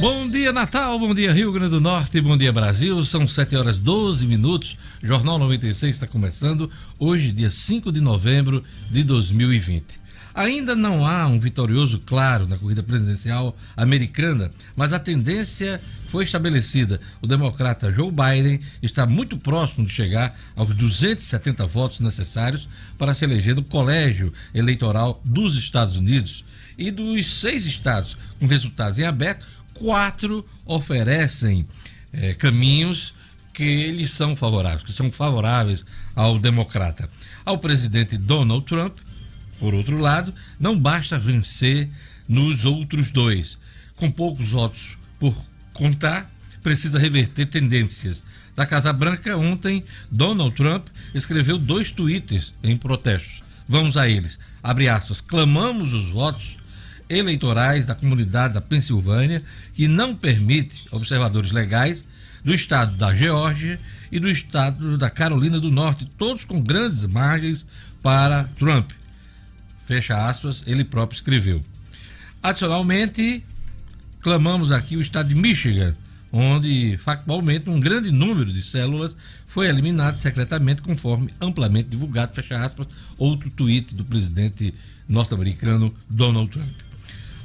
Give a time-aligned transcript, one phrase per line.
[0.00, 3.02] Bom dia, Natal, bom dia, Rio Grande do Norte, bom dia, Brasil.
[3.04, 4.76] São 7 horas 12 minutos.
[5.02, 10.00] Jornal 96 está começando hoje, dia 5 de novembro de 2020.
[10.34, 17.00] Ainda não há um vitorioso claro na corrida presidencial americana, mas a tendência foi estabelecida.
[17.22, 22.68] O democrata Joe Biden está muito próximo de chegar aos 270 votos necessários
[22.98, 26.44] para se eleger no colégio eleitoral dos Estados Unidos.
[26.76, 31.66] E dos seis estados com resultados em aberto, quatro oferecem
[32.12, 33.14] eh, caminhos
[33.52, 37.08] que lhes são favoráveis, que são favoráveis ao democrata.
[37.44, 38.98] Ao presidente Donald Trump,
[39.60, 41.88] por outro lado, não basta vencer
[42.28, 43.58] nos outros dois.
[43.96, 45.36] Com poucos votos por
[45.72, 46.30] contar,
[46.62, 48.24] precisa reverter tendências.
[48.56, 53.42] Da Casa Branca, ontem, Donald Trump escreveu dois tweets em protestos.
[53.68, 54.38] Vamos a eles.
[54.62, 55.20] Abre aspas.
[55.20, 56.56] Clamamos os votos
[57.08, 59.42] eleitorais da comunidade da Pensilvânia,
[59.74, 62.04] que não permite observadores legais
[62.44, 63.80] do estado da Geórgia
[64.12, 67.66] e do estado da Carolina do Norte, todos com grandes margens
[68.02, 68.90] para Trump.
[69.86, 71.64] Fecha aspas, ele próprio escreveu.
[72.42, 73.42] Adicionalmente,
[74.20, 75.94] clamamos aqui o estado de Michigan,
[76.30, 82.86] onde factualmente um grande número de células foi eliminado secretamente, conforme amplamente divulgado, fecha aspas,
[83.16, 84.74] outro tweet do presidente
[85.08, 86.83] norte-americano Donald Trump.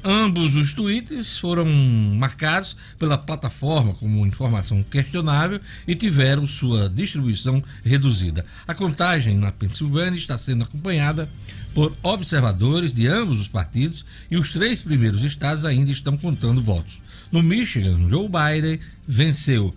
[0.04, 8.46] Ambos os tweets foram marcados pela plataforma como informação questionável e tiveram sua distribuição reduzida.
[8.66, 11.28] A contagem na Pensilvânia está sendo acompanhada
[11.74, 16.98] por observadores de ambos os partidos e os três primeiros estados ainda estão contando votos.
[17.30, 19.76] No Michigan, Joe Biden venceu.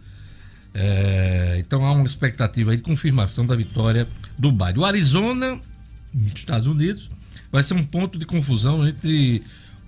[0.72, 4.06] É, então há uma expectativa de confirmação da vitória
[4.38, 4.78] do Biden.
[4.78, 5.60] O Arizona,
[6.32, 7.10] Estados Unidos,
[7.50, 9.42] vai ser um ponto de confusão entre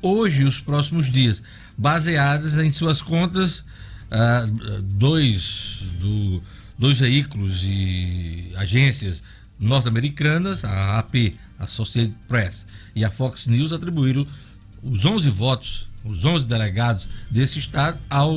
[0.04, 1.42] hoje e os próximos dias,
[1.76, 3.64] baseadas em suas contas,
[4.10, 4.46] ah,
[4.82, 6.42] dois, do,
[6.78, 9.22] dois veículos e agências
[9.58, 14.26] norte-americanas, a AP, a Associated Press e a Fox News atribuíram
[14.82, 18.32] os 11 votos, os 11 delegados desse estado ao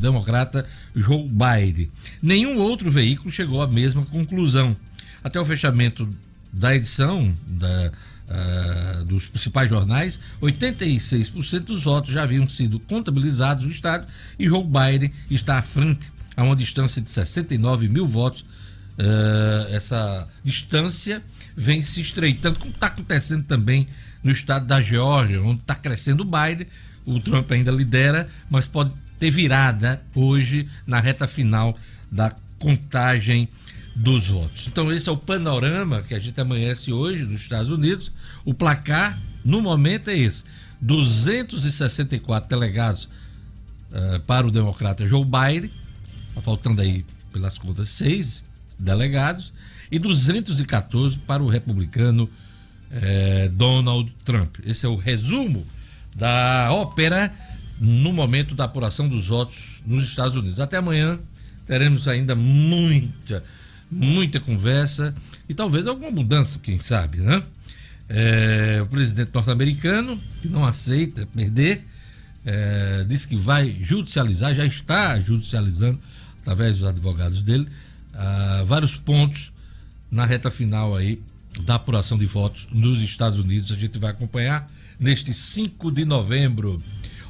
[0.00, 0.66] democrata
[0.96, 1.90] Joe Biden.
[2.20, 4.76] Nenhum outro veículo chegou à mesma conclusão.
[5.22, 6.08] Até o fechamento
[6.52, 7.92] da edição da
[8.28, 14.06] uh, dos principais jornais, 86% dos votos já haviam sido contabilizados no Estado
[14.38, 18.44] e Joe Biden está à frente, a uma distância de 69 mil votos.
[18.96, 21.22] Uh, essa distância
[21.56, 23.88] vem se estreitando, como está acontecendo também
[24.22, 26.66] no estado da Geórgia, onde está crescendo o Biden.
[27.04, 31.76] O Trump ainda lidera, mas pode ter virada hoje na reta final
[32.10, 33.48] da contagem
[33.94, 34.66] dos votos.
[34.66, 38.10] Então, esse é o panorama que a gente amanhece hoje nos Estados Unidos.
[38.44, 40.44] O placar, no momento, é esse:
[40.80, 45.70] 264 delegados uh, para o democrata Joe Biden,
[46.34, 48.44] tá faltando aí, pelas contas, seis
[48.78, 49.52] delegados,
[49.90, 54.56] e 214 para o republicano uh, Donald Trump.
[54.64, 55.64] Esse é o resumo
[56.14, 57.32] da ópera
[57.78, 60.58] no momento da apuração dos votos nos Estados Unidos.
[60.58, 61.18] Até amanhã
[61.66, 63.42] teremos ainda muita
[63.94, 65.14] muita conversa
[65.48, 67.42] e talvez alguma mudança, quem sabe, né?
[68.08, 71.84] É, o presidente norte-americano, que não aceita perder,
[72.44, 75.98] é, disse que vai judicializar, já está judicializando,
[76.42, 77.66] através dos advogados dele,
[78.12, 79.50] ah, vários pontos
[80.10, 81.20] na reta final aí
[81.62, 83.72] da apuração de votos nos Estados Unidos.
[83.72, 86.80] A gente vai acompanhar neste 5 de novembro.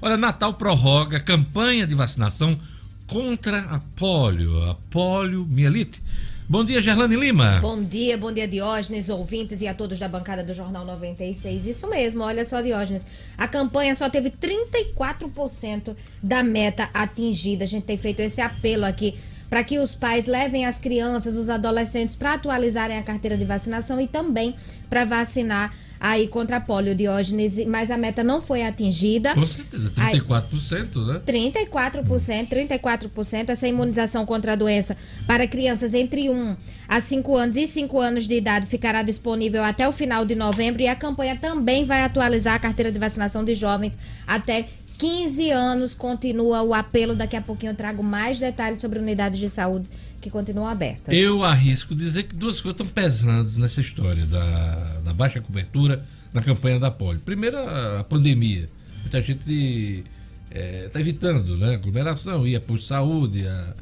[0.03, 2.59] Olha, Natal prorroga campanha de vacinação
[3.07, 6.03] contra a polio, a poliomielite.
[6.47, 7.59] Bom dia, Gerlane Lima.
[7.63, 11.67] Bom dia, bom dia, Diógenes, ouvintes e a todos da bancada do Jornal 96.
[11.67, 13.07] Isso mesmo, olha só, Diógenes.
[13.39, 17.65] A campanha só teve 34% da meta atingida.
[17.65, 19.19] A gente tem feito esse apelo aqui
[19.55, 24.01] para que os pais levem as crianças, os adolescentes para atualizarem a carteira de vacinação
[24.01, 24.57] e também
[24.91, 29.33] para vacinar aí contra a polio, Diógenes, mas a meta não foi atingida.
[29.33, 31.23] Com certeza, 34%, aí, né?
[31.25, 36.57] 34%, 34% essa imunização contra a doença para crianças entre 1
[36.89, 40.83] a 5 anos e 5 anos de idade ficará disponível até o final de novembro
[40.83, 43.97] e a campanha também vai atualizar a carteira de vacinação de jovens
[44.27, 44.67] até
[44.99, 47.15] 15 anos continua o apelo.
[47.15, 49.89] Daqui a pouquinho eu trago mais detalhes sobre unidades de saúde
[50.21, 51.15] que continuam abertas.
[51.15, 56.43] Eu arrisco dizer que duas coisas estão pesando nessa história da, da baixa cobertura na
[56.43, 57.21] campanha da polio.
[57.21, 58.69] Primeiro, a, pandemia.
[59.03, 60.05] Muita gente
[60.51, 61.75] está é, tá evitando né?
[61.75, 63.47] aglomeração, ir a posto de saúde.
[63.47, 63.75] A,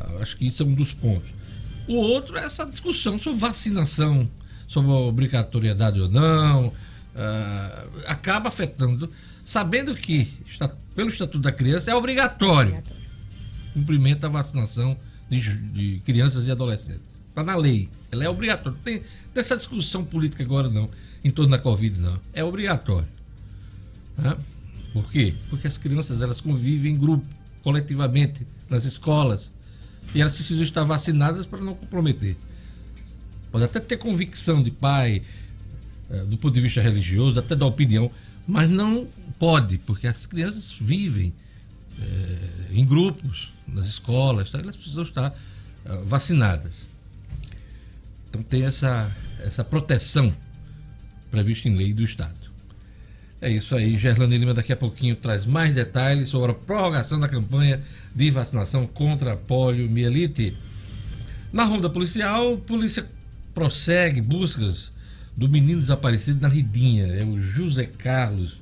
[0.00, 1.28] a, acho que isso é um dos pontos.
[1.88, 4.28] O outro é essa discussão sobre vacinação,
[4.66, 6.72] sobre obrigatoriedade ou não.
[7.14, 9.10] Uh, acaba afetando,
[9.44, 12.82] sabendo que está, pelo Estatuto da Criança é obrigatório,
[13.72, 14.96] cumprimento da vacinação
[15.30, 17.16] de, de, crianças e adolescentes.
[17.28, 18.72] Está na lei, ela é obrigatória.
[18.72, 19.02] Não tem
[19.32, 20.88] dessa discussão política agora não,
[21.24, 22.20] em torno da Covid não.
[22.32, 23.08] É obrigatório.
[24.16, 24.36] Né?
[24.92, 25.34] Por quê?
[25.50, 27.26] Porque as crianças elas convivem em grupo,
[27.62, 29.50] coletivamente, nas escolas.
[30.14, 32.36] E elas precisam estar vacinadas para não comprometer.
[33.50, 35.22] Pode até ter convicção de pai,
[36.28, 38.10] do ponto de vista religioso, até da opinião,
[38.46, 39.08] mas não
[39.38, 41.32] pode, porque as crianças vivem
[42.00, 42.38] é,
[42.72, 44.58] em grupos, nas escolas, tá?
[44.58, 45.34] elas precisam estar
[45.84, 46.88] eh, vacinadas.
[48.28, 49.10] Então tem essa,
[49.40, 50.34] essa proteção
[51.30, 52.34] prevista em lei do Estado.
[53.40, 57.28] É isso aí, Gerlane Lima daqui a pouquinho traz mais detalhes sobre a prorrogação da
[57.28, 57.82] campanha
[58.14, 60.56] de vacinação contra a poliomielite.
[61.52, 63.06] Na ronda policial, polícia
[63.54, 64.90] prossegue buscas
[65.36, 68.60] do menino desaparecido na Ridinha, é o José Carlos.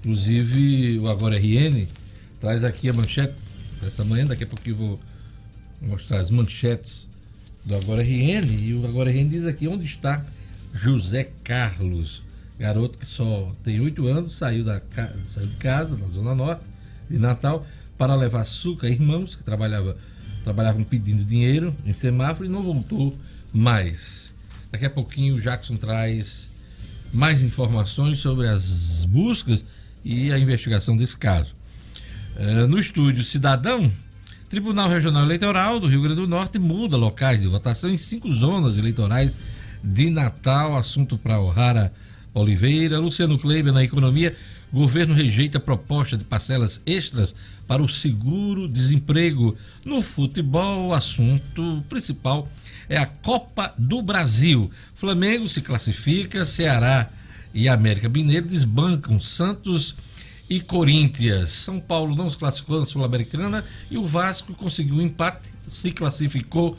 [0.00, 1.86] Inclusive, o Agora RN
[2.40, 3.34] traz aqui a manchete
[3.80, 5.00] dessa manhã, daqui a pouquinho eu vou
[5.80, 7.08] mostrar as manchetes
[7.64, 10.24] do Agora RN, e o Agora RN diz aqui onde está
[10.74, 12.22] José Carlos,
[12.58, 14.82] garoto que só tem oito anos, saiu, da,
[15.32, 16.64] saiu de casa, na Zona Norte
[17.08, 17.66] de Natal,
[17.96, 18.86] para levar açúcar.
[18.86, 19.96] A irmãos que trabalhava,
[20.44, 23.16] trabalhavam pedindo dinheiro em semáforo e não voltou
[23.52, 24.21] mais.
[24.72, 26.50] Daqui a pouquinho o Jackson traz
[27.12, 29.62] mais informações sobre as buscas
[30.02, 31.54] e a investigação desse caso.
[32.36, 33.92] É, no estúdio Cidadão,
[34.48, 38.78] Tribunal Regional Eleitoral do Rio Grande do Norte muda locais de votação em cinco zonas
[38.78, 39.36] eleitorais
[39.84, 40.74] de Natal.
[40.74, 41.92] Assunto para O'Hara
[42.32, 42.98] Oliveira.
[42.98, 44.34] Luciano Kleiber na economia.
[44.72, 47.34] Governo rejeita proposta de parcelas extras
[47.66, 49.54] para o seguro-desemprego.
[49.84, 52.48] No futebol, o assunto principal
[52.88, 54.70] é a Copa do Brasil.
[54.94, 57.10] Flamengo se classifica, Ceará
[57.52, 59.94] e América Mineiro desbancam Santos
[60.48, 61.50] e Corinthians.
[61.50, 66.78] São Paulo não se classificou na Sul-Americana e o Vasco conseguiu um empate, se classificou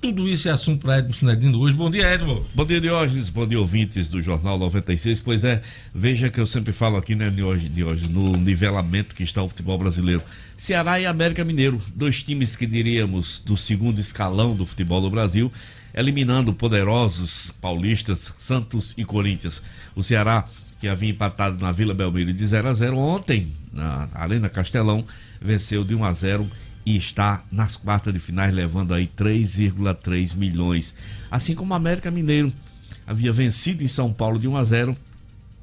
[0.00, 1.74] tudo isso é assunto para Edmo Sinedino hoje.
[1.74, 2.42] Bom dia, Edmo.
[2.54, 3.28] Bom dia, Diógenes.
[3.28, 5.20] Bom dia, ouvintes do Jornal 96.
[5.20, 5.60] Pois é,
[5.94, 10.22] veja que eu sempre falo aqui, né, Diógenes, no nivelamento que está o futebol brasileiro.
[10.56, 15.52] Ceará e América Mineiro, dois times que diríamos do segundo escalão do futebol do Brasil,
[15.92, 19.62] eliminando poderosos paulistas, Santos e Corinthians.
[19.94, 20.46] O Ceará,
[20.80, 25.04] que havia empatado na Vila Belmiro de 0 a 0 ontem, na Arena Castelão,
[25.42, 26.50] venceu de 1 a 0
[26.84, 30.94] e está nas quartas de finais levando aí 3,3 milhões.
[31.30, 32.52] Assim como o América Mineiro
[33.06, 34.96] havia vencido em São Paulo de 1 a 0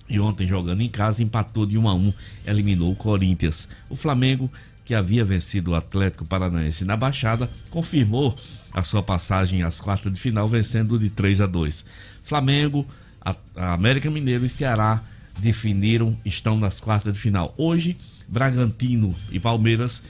[0.10, 2.14] e ontem jogando em casa empatou de 1 a 1,
[2.46, 3.68] eliminou o Corinthians.
[3.90, 4.50] O Flamengo
[4.88, 8.34] que havia vencido o Atlético Paranaense na Baixada, confirmou
[8.74, 11.84] a sua passagem às quartas de final vencendo de 3 a 2.
[12.24, 12.88] Flamengo,
[13.20, 15.04] a, América Mineiro e Ceará
[15.40, 17.54] definiram, estão nas quartas de final.
[17.58, 17.98] Hoje,
[18.30, 20.02] Bragantino e Palmeiras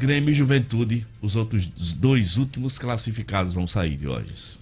[0.00, 4.58] Grêmio e Juventude, os outros dois últimos classificados vão sair de hoje.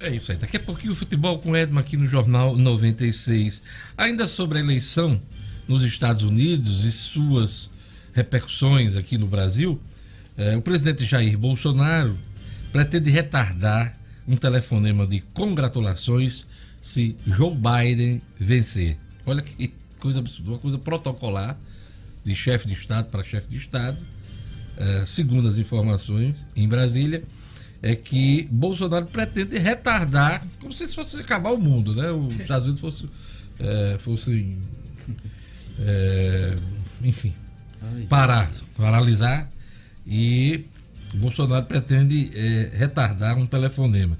[0.00, 0.38] É isso aí.
[0.38, 3.62] Daqui a pouquinho o futebol com Edma aqui no Jornal 96.
[3.96, 5.22] Ainda sobre a eleição
[5.68, 7.70] nos Estados Unidos e suas
[8.12, 9.80] repercussões aqui no Brasil,
[10.36, 12.18] eh, o presidente Jair Bolsonaro
[12.72, 13.96] pretende retardar
[14.26, 16.44] um telefonema de congratulações
[16.82, 18.98] se Joe Biden vencer.
[19.24, 21.56] Olha que coisa absurda, uma coisa protocolar
[22.24, 23.96] de chefe de Estado para chefe de Estado
[24.80, 27.22] é, segundo as informações em Brasília,
[27.82, 32.10] é que Bolsonaro pretende retardar, como se fosse acabar o mundo, né?
[32.10, 33.08] Os Estados Unidos fosse,
[33.58, 34.58] é, fossem,
[35.78, 36.56] é,
[37.02, 37.34] enfim,
[38.08, 39.50] parar, paralisar
[40.06, 40.64] e
[41.14, 42.30] Bolsonaro pretende
[42.72, 44.16] retardar um telefonema.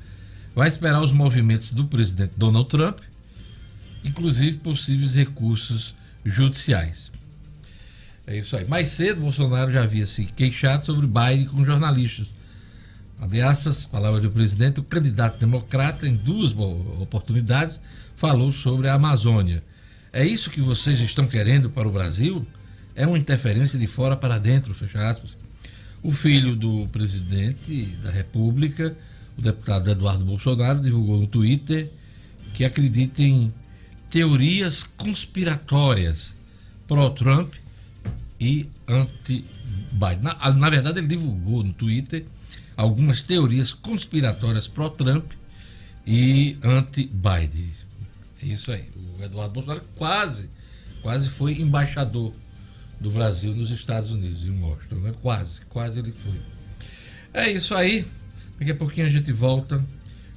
[0.55, 2.99] Vai esperar os movimentos do presidente Donald Trump,
[4.05, 7.10] inclusive possíveis recursos judiciais.
[8.31, 8.65] É isso aí.
[8.65, 12.29] Mais cedo, Bolsonaro já havia se queixado sobre Biden com jornalistas.
[13.21, 17.81] Abre aspas, palavra do presidente, o candidato democrata, em duas oportunidades,
[18.15, 19.65] falou sobre a Amazônia.
[20.13, 22.47] É isso que vocês estão querendo para o Brasil?
[22.95, 25.37] É uma interferência de fora para dentro, fecha aspas.
[26.01, 28.97] O filho do presidente da República,
[29.37, 31.91] o deputado Eduardo Bolsonaro, divulgou no Twitter
[32.55, 33.53] que acredita em
[34.09, 36.33] teorias conspiratórias
[36.87, 37.55] pró-Trump
[38.41, 40.23] e anti-Biden.
[40.23, 42.25] Na, na, verdade, ele divulgou no Twitter
[42.77, 45.33] algumas teorias conspiratórias pró-Trump
[46.07, 47.71] e anti-Biden.
[48.43, 48.89] É isso aí.
[49.19, 50.49] O Eduardo Bolsonaro quase,
[51.03, 52.33] quase foi embaixador
[52.99, 54.97] do Brasil nos Estados Unidos, em Washington.
[54.97, 55.15] Né?
[55.21, 56.41] Quase, quase ele foi.
[57.35, 58.07] É isso aí.
[58.59, 59.85] Daqui a pouquinho a gente volta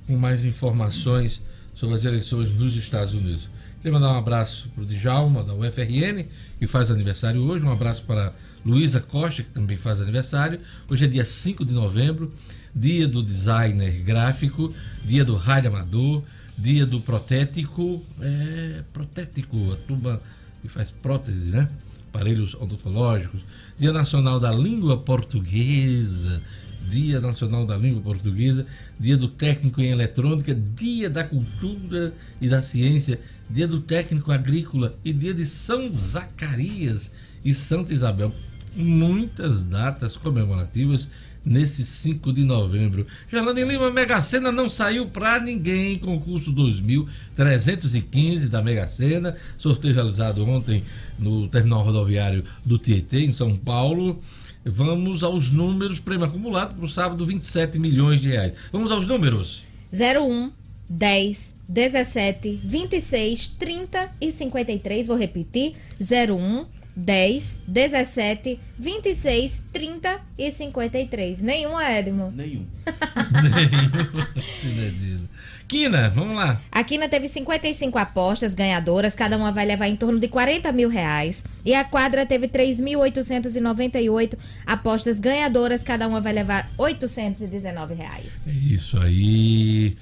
[0.05, 1.41] com mais informações
[1.75, 3.49] sobre as eleições nos Estados Unidos.
[3.83, 6.23] Queria mandar um abraço para o Djalma, da UFRN,
[6.57, 7.65] que faz aniversário hoje.
[7.65, 8.33] Um abraço para
[8.65, 10.61] Luísa Costa, que também faz aniversário.
[10.89, 12.31] Hoje é dia 5 de novembro,
[12.73, 14.73] dia do designer gráfico,
[15.03, 16.23] dia do rádio amador,
[16.57, 18.01] dia do protético.
[18.21, 20.21] É, protético, a turma
[20.61, 21.67] que faz prótese, né?
[22.07, 23.41] Aparelhos odontológicos.
[23.77, 26.41] Dia Nacional da Língua Portuguesa.
[26.89, 28.65] Dia Nacional da Língua Portuguesa,
[28.99, 34.97] Dia do Técnico em Eletrônica, Dia da Cultura e da Ciência, Dia do Técnico Agrícola
[35.03, 37.11] e Dia de São Zacarias
[37.43, 38.33] e Santa Isabel.
[38.75, 41.07] Muitas datas comemorativas
[41.45, 43.05] nesse 5 de novembro.
[43.29, 45.97] Gerlane Lima, Mega Sena não saiu para ninguém.
[45.99, 50.83] Concurso 2315 da Mega Sena, sorteio realizado ontem
[51.19, 54.21] no terminal rodoviário do Tietê, em São Paulo.
[54.65, 58.53] Vamos aos números, prêmio acumulado para o sábado, 27 milhões de reais.
[58.71, 59.63] Vamos aos números.
[59.91, 60.51] 01,
[60.89, 65.07] 10, 17, 26, 30 e 53.
[65.07, 65.75] Vou repetir.
[65.99, 66.65] 01,
[66.95, 71.41] 10, 17, 26, 30 e 53.
[71.41, 72.31] Nenhum, Edmo?
[72.31, 72.65] Nenhum.
[74.63, 75.27] Nenhum.
[75.67, 76.61] Quina, vamos lá.
[76.71, 80.89] A Quina teve 55 apostas ganhadoras, cada uma vai levar em torno de 40 mil
[80.89, 81.43] reais.
[81.65, 88.47] E a quadra teve 3.898 apostas ganhadoras, cada uma vai levar 819 reais.
[88.47, 89.95] É isso aí.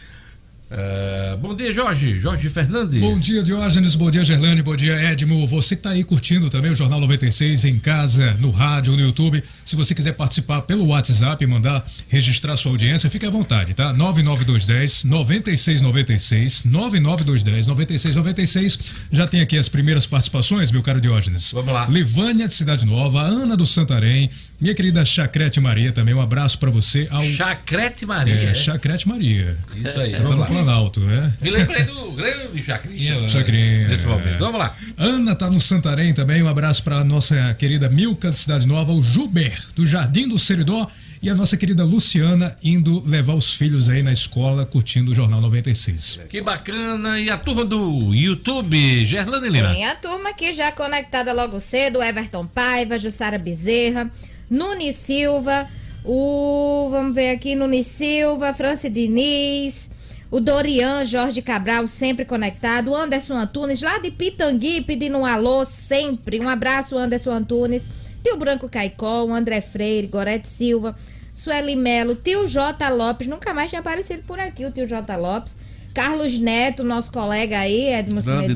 [0.72, 2.18] Uh, bom dia, Jorge.
[2.18, 3.02] Jorge Fernandes.
[3.02, 3.94] Bom dia, Diógenes.
[3.98, 4.62] Bom dia, Gerlane.
[4.62, 5.46] Bom dia, Edmo.
[5.46, 9.44] Você que está aí curtindo também o Jornal 96 em casa, no rádio, no YouTube.
[9.66, 13.92] Se você quiser participar pelo WhatsApp e mandar registrar sua audiência, fique à vontade, tá?
[13.92, 18.80] 99210 9696 99210 9696.
[19.12, 21.52] Já tem aqui as primeiras participações, meu caro Diógenes.
[21.52, 21.86] Vamos lá.
[21.90, 26.14] Levânia de Cidade Nova, Ana do Santarém, minha querida Chacrete Maria também.
[26.14, 27.10] Um abraço para você.
[27.12, 27.26] Ao...
[27.26, 28.36] Chacrete Maria.
[28.36, 29.58] É, Chacrete Maria.
[29.76, 30.14] Isso aí.
[30.14, 30.61] Vamos lá.
[30.64, 31.34] Planalto, né?
[31.42, 33.26] Me lembrei do grande Chacrinha.
[33.28, 33.88] Chacrinha.
[33.88, 34.40] Nesse momento.
[34.40, 34.76] Vamos lá.
[34.98, 36.42] Ana tá no Santarém também.
[36.44, 40.88] Um abraço para nossa querida Milka de Cidade Nova, o Juber, do Jardim do Seridó.
[41.24, 45.40] E a nossa querida Luciana indo levar os filhos aí na escola, curtindo o Jornal
[45.40, 46.22] 96.
[46.28, 47.20] Que bacana.
[47.20, 49.70] E a turma do YouTube, Gerlane Lima?
[49.70, 54.10] Tem a turma aqui já conectada logo cedo, Everton Paiva, Jussara Bezerra,
[54.50, 55.68] Nuni Silva,
[56.04, 56.90] o...
[56.90, 59.92] vamos ver aqui, Nuni Silva, Franci Diniz,
[60.32, 62.92] o Dorian Jorge Cabral, sempre conectado.
[62.92, 66.40] O Anderson Antunes, lá de Pitangui, pedindo um alô sempre.
[66.40, 67.84] Um abraço, Anderson Antunes.
[68.24, 70.96] Tio Branco Caicó, o André Freire, Gorete Silva,
[71.34, 72.88] Sueli Melo, tio J.
[72.90, 75.18] Lopes, nunca mais tinha aparecido por aqui o tio J.
[75.18, 75.58] Lopes.
[75.94, 78.54] Carlos Neto, nosso colega aí, Edmo Cinedino.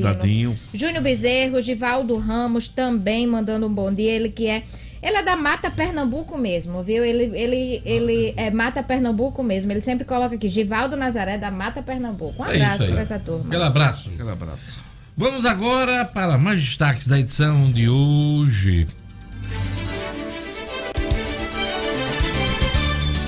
[0.74, 4.12] Júnior Bezerro, Givaldo Ramos também mandando um bom dia.
[4.12, 4.64] Ele que é
[5.06, 7.06] ele é da Mata Pernambuco mesmo, viu?
[7.06, 9.72] Ele, ele, ele é Mata Pernambuco mesmo.
[9.72, 12.42] Ele sempre coloca aqui, Givaldo Nazaré da Mata Pernambuco.
[12.42, 13.46] Um abraço é para essa turma.
[13.46, 14.10] Aquele abraço.
[14.10, 14.84] Aquele abraço.
[15.16, 18.88] Vamos agora para mais destaques da edição de hoje.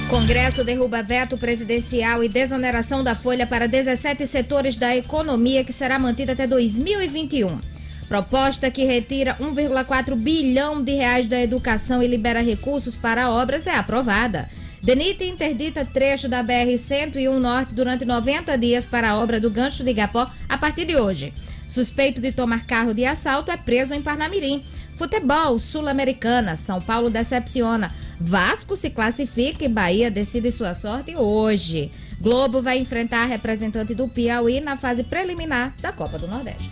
[0.10, 6.00] Congresso derruba veto presidencial e desoneração da folha para 17 setores da economia que será
[6.00, 7.77] mantida até 2021.
[8.08, 13.76] Proposta que retira 1,4 bilhão de reais da educação e libera recursos para obras é
[13.76, 14.50] aprovada.
[14.82, 19.92] DENIT interdita trecho da BR-101 Norte durante 90 dias para a obra do gancho de
[19.92, 21.34] Igapó a partir de hoje.
[21.68, 24.64] Suspeito de tomar carro de assalto é preso em Parnamirim.
[24.96, 27.94] Futebol, Sul-Americana, São Paulo decepciona.
[28.20, 31.92] Vasco se classifica e Bahia decide sua sorte hoje.
[32.22, 36.72] Globo vai enfrentar a representante do Piauí na fase preliminar da Copa do Nordeste.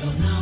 [0.00, 0.37] Jornal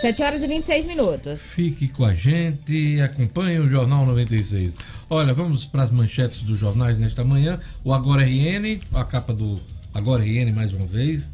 [0.00, 1.50] 7 horas e 26 minutos.
[1.50, 4.74] Fique com a gente, acompanhe o Jornal 96.
[5.10, 7.60] Olha, vamos para as manchetes dos jornais nesta manhã.
[7.84, 9.60] O Agora RN, a capa do
[9.92, 11.28] Agora RN mais uma vez,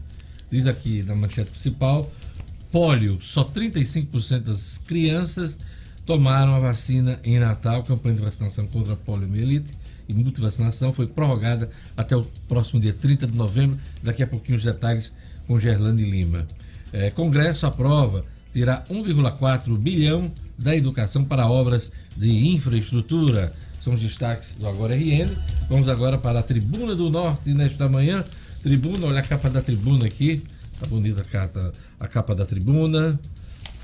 [0.50, 2.10] diz aqui na manchete principal:
[2.72, 5.56] pólio, só 35% das crianças
[6.04, 9.72] tomaram a vacina em Natal, campanha de vacinação contra poliomielite
[10.08, 13.78] e multivacinação foi prorrogada até o próximo dia 30 de novembro.
[14.02, 15.12] Daqui a pouquinho os detalhes
[15.46, 16.48] com Gerlane Lima.
[16.92, 18.24] É, Congresso aprova
[18.56, 23.52] tirar 1,4 bilhão da educação para obras de infraestrutura.
[23.84, 25.28] São os destaques do Agora RN.
[25.68, 28.24] Vamos agora para a Tribuna do Norte nesta manhã.
[28.62, 30.42] Tribuna, olha a capa da tribuna aqui.
[30.80, 31.70] Tá bonita a capa,
[32.00, 33.20] a capa da tribuna.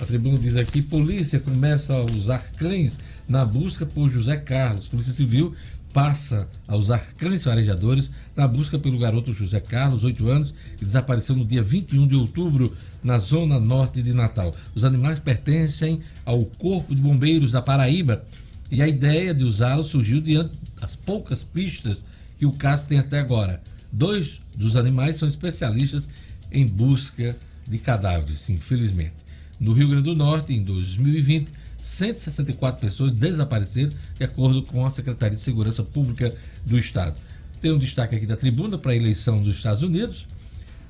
[0.00, 2.99] A tribuna diz aqui: polícia começa a usar cães
[3.29, 4.88] na busca por José Carlos.
[4.88, 5.55] Polícia Civil
[5.93, 11.37] passa a usar cães farejadores na busca pelo garoto José Carlos, 8 anos, que desapareceu
[11.37, 14.55] no dia 21 de outubro na zona norte de Natal.
[14.75, 18.25] Os animais pertencem ao Corpo de Bombeiros da Paraíba
[18.71, 22.03] e a ideia de usá-los surgiu diante das poucas pistas
[22.39, 23.63] que o caso tem até agora.
[23.93, 26.09] Dois dos animais são especialistas
[26.51, 27.37] em busca
[27.69, 29.13] de cadáveres, infelizmente.
[29.61, 31.49] No Rio Grande do Norte, em 2020,
[31.83, 36.33] 164 pessoas desapareceram, de acordo com a Secretaria de Segurança Pública
[36.65, 37.17] do Estado.
[37.61, 40.25] Tem um destaque aqui da tribuna para a eleição dos Estados Unidos.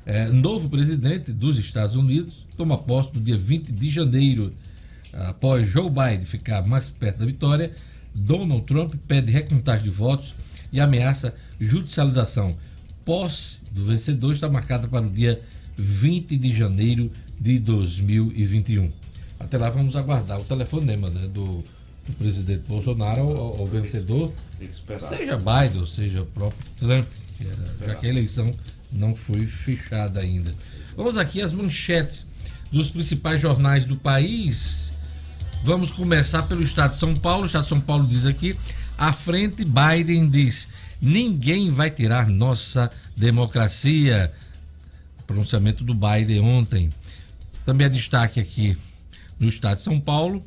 [0.04, 4.52] É, novo presidente dos Estados Unidos toma posse no dia 20 de janeiro.
[5.14, 7.72] Após Joe Biden ficar mais perto da vitória,
[8.14, 10.34] Donald Trump pede recontagem de votos
[10.70, 12.54] e ameaça judicialização.
[13.02, 15.40] Posse do vencedor está marcada para o dia
[15.74, 19.01] 20 de janeiro de 2021.
[19.42, 21.64] Até lá vamos aguardar o telefonema né, do,
[22.06, 24.32] do presidente Bolsonaro ao, ao vencedor,
[25.08, 27.06] seja Biden ou seja o próprio Trump,
[27.36, 28.52] que era, já que a eleição
[28.92, 30.54] não foi fechada ainda.
[30.96, 32.24] Vamos aqui às manchetes
[32.70, 34.90] dos principais jornais do país.
[35.64, 37.44] Vamos começar pelo Estado de São Paulo.
[37.44, 38.56] O Estado de São Paulo diz aqui:
[38.96, 40.68] à frente, Biden diz:
[41.00, 44.32] ninguém vai tirar nossa democracia.
[45.26, 46.90] Pronunciamento do Biden ontem.
[47.64, 48.76] Também é destaque aqui
[49.42, 50.42] no Estado de São Paulo.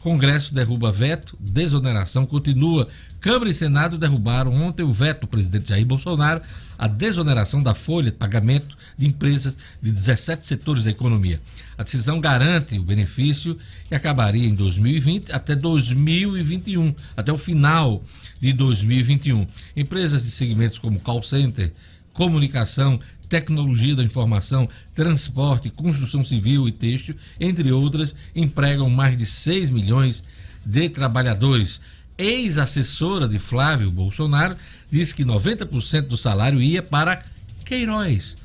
[0.00, 2.88] Congresso derruba veto, desoneração continua.
[3.20, 6.40] Câmara e Senado derrubaram ontem o veto do presidente Jair Bolsonaro
[6.78, 11.40] à desoneração da folha de pagamento de empresas de 17 setores da economia.
[11.76, 13.56] A decisão garante o benefício
[13.90, 18.02] e acabaria em 2020 até 2021, até o final
[18.40, 19.46] de 2021.
[19.76, 21.72] Empresas de segmentos como call center,
[22.12, 29.70] comunicação, tecnologia da informação, transporte, construção civil e têxtil, entre outras, empregam mais de 6
[29.70, 30.22] milhões
[30.64, 31.80] de trabalhadores.
[32.16, 34.56] Ex-assessora de Flávio Bolsonaro
[34.90, 37.22] disse que 90% do salário ia para
[37.64, 38.36] Queiroz.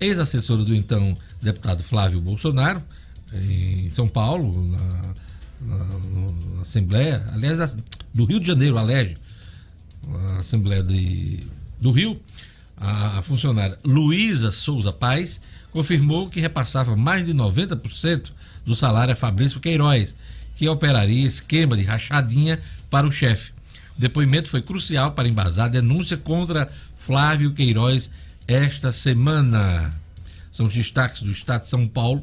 [0.00, 2.82] Ex-assessora do então deputado Flávio Bolsonaro,
[3.32, 5.12] em São Paulo, na,
[5.60, 5.84] na,
[6.56, 7.76] na Assembleia, aliás,
[8.12, 9.16] do Rio de Janeiro, Alege,
[10.08, 11.40] a Assembleia de,
[11.80, 12.20] do Rio,
[12.76, 18.30] a funcionária Luísa Souza Paz confirmou que repassava mais de 90%
[18.64, 20.14] do salário a Fabrício Queiroz,
[20.56, 23.52] que operaria esquema de rachadinha para o chefe.
[23.96, 28.10] O depoimento foi crucial para embasar a denúncia contra Flávio Queiroz
[28.46, 29.90] esta semana.
[30.52, 32.22] São os destaques do Estado de São Paulo.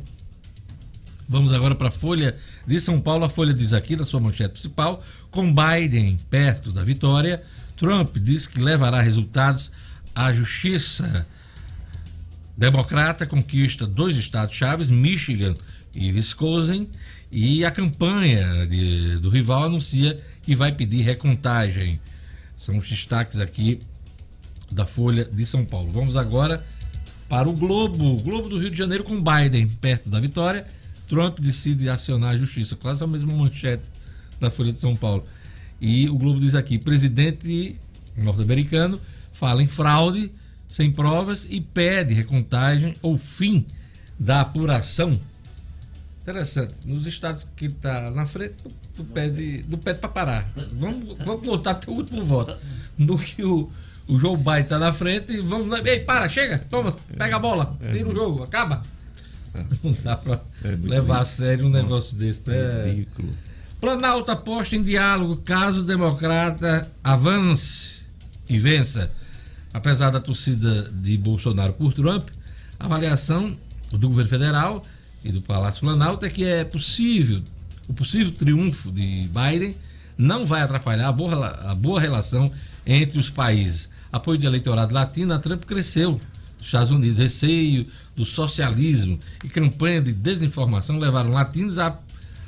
[1.27, 2.35] Vamos agora para a Folha
[2.65, 3.25] de São Paulo.
[3.25, 7.43] A Folha diz aqui na sua manchete principal: com Biden perto da vitória,
[7.77, 9.71] Trump diz que levará resultados
[10.15, 11.25] a justiça
[12.57, 15.55] democrata conquista dois estados chaves, Michigan
[15.95, 16.89] e Wisconsin,
[17.31, 21.99] e a campanha de, do rival anuncia que vai pedir recontagem.
[22.57, 23.79] São os destaques aqui
[24.71, 25.91] da Folha de São Paulo.
[25.91, 26.65] Vamos agora
[27.29, 28.17] para o Globo.
[28.17, 30.65] Globo do Rio de Janeiro com Biden perto da vitória.
[31.07, 32.75] Trump decide acionar a justiça.
[32.75, 33.83] Quase a mesma manchete
[34.39, 35.25] da Folha de São Paulo.
[35.79, 37.77] E o Globo diz aqui: presidente
[38.17, 38.99] norte-americano
[39.39, 40.31] fala em fraude
[40.67, 43.65] sem provas e pede recontagem ou fim
[44.19, 45.19] da apuração.
[46.21, 46.75] Interessante.
[46.85, 50.51] Nos estados que está na frente, tu, tu pede, tu pede para parar.
[50.73, 52.55] Vamos, vamos voltar até o último voto.
[52.97, 53.71] No que o,
[54.07, 55.83] o João Bai está na frente, vamos.
[55.85, 58.83] Ei, para, chega, toma, pega a bola, tira o jogo, acaba.
[59.81, 62.43] Não dá para é levar a sério um negócio desse.
[62.51, 63.29] É ridículo.
[63.81, 68.01] Planalto aposta em diálogo caso o democrata avance
[68.47, 69.09] e vença.
[69.73, 72.29] Apesar da torcida de Bolsonaro por Trump,
[72.79, 73.55] a avaliação
[73.91, 74.81] do governo federal
[75.23, 77.41] e do Palácio Planalto é que é possível,
[77.87, 79.75] o possível triunfo de Biden
[80.17, 82.51] não vai atrapalhar a boa, a boa relação
[82.85, 83.89] entre os países.
[84.11, 86.19] Apoio do eleitorado latino a Trump cresceu
[86.57, 87.17] nos Estados Unidos.
[87.17, 91.95] Receio do socialismo e campanha de desinformação levaram latinos a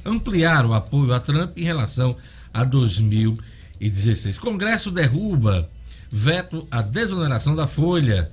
[0.04, 2.16] ampliar o apoio a Trump em relação
[2.54, 4.38] a 2016.
[4.40, 5.70] Congresso derruba
[6.12, 8.32] veto à desoneração da Folha.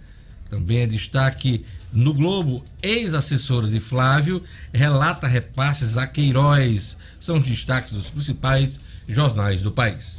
[0.51, 6.97] Também é destaque no Globo, ex-assessora de Flávio relata repasses a Queiroz.
[7.21, 10.19] São os destaques dos principais jornais do país.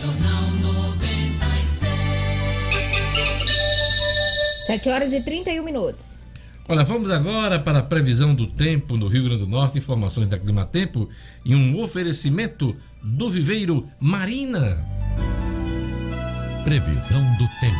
[0.00, 1.94] Jornal 96.
[4.66, 6.20] 7 horas e 31 minutos.
[6.66, 10.38] Olha, vamos agora para a previsão do tempo no Rio Grande do Norte, informações da
[10.38, 11.10] Clima Tempo
[11.44, 14.78] e um oferecimento do Viveiro Marina.
[16.64, 17.74] Previsão do tempo.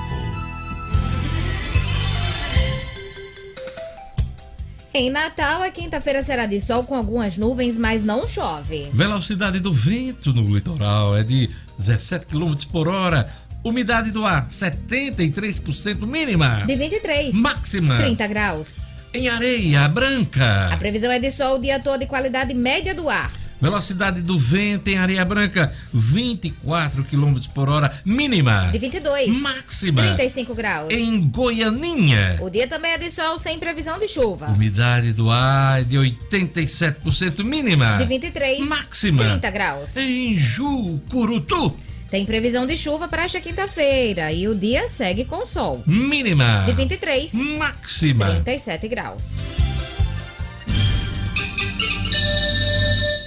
[4.92, 8.90] Em Natal, a quinta-feira será de sol com algumas nuvens, mas não chove.
[8.92, 13.30] Velocidade do vento no litoral é de 17 km por hora.
[13.64, 16.64] Umidade do ar, 73% mínima.
[16.66, 17.34] De 23.
[17.34, 17.96] Máxima.
[17.96, 18.76] 30 graus.
[19.14, 20.68] Em areia branca.
[20.70, 23.32] A previsão é de sol o dia todo e qualidade média do ar.
[23.64, 28.68] Velocidade do vento em Areia Branca, 24 km por hora, mínima.
[28.70, 29.35] De 22.
[29.40, 30.03] Máxima.
[30.03, 30.92] 35 graus.
[30.92, 32.37] Em Goianinha.
[32.42, 34.48] O dia também é de sol sem previsão de chuva.
[34.48, 37.96] Umidade do ar é de 87% mínima.
[37.96, 38.68] De 23.
[38.68, 39.24] Máxima.
[39.24, 39.96] 30 graus.
[39.96, 41.74] Em Jucurutu.
[42.11, 45.83] Tem previsão de chuva para esta quinta-feira e o dia segue com sol.
[45.87, 46.64] Mínima.
[46.66, 47.33] De 23.
[47.33, 48.27] Máxima.
[48.27, 49.38] 37 graus.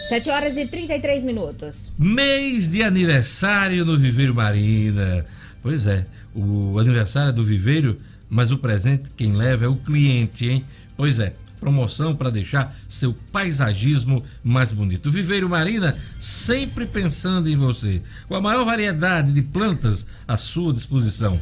[0.07, 1.91] 7 horas e 33 minutos.
[1.99, 5.25] Mês de aniversário no Viveiro Marina.
[5.61, 10.47] Pois é, o aniversário é do Viveiro, mas o presente quem leva é o cliente,
[10.47, 10.65] hein?
[10.95, 15.11] Pois é, promoção para deixar seu paisagismo mais bonito.
[15.11, 21.37] Viveiro Marina sempre pensando em você, com a maior variedade de plantas à sua disposição.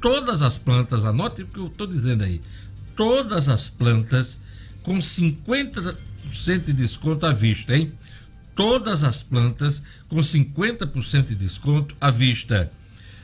[0.00, 2.40] Todas as plantas, anote o que eu estou dizendo aí,
[2.96, 4.40] todas as plantas
[4.82, 5.94] com 50%
[6.32, 7.92] de desconto à vista, hein?
[8.54, 12.70] Todas as plantas com 50% de desconto à vista.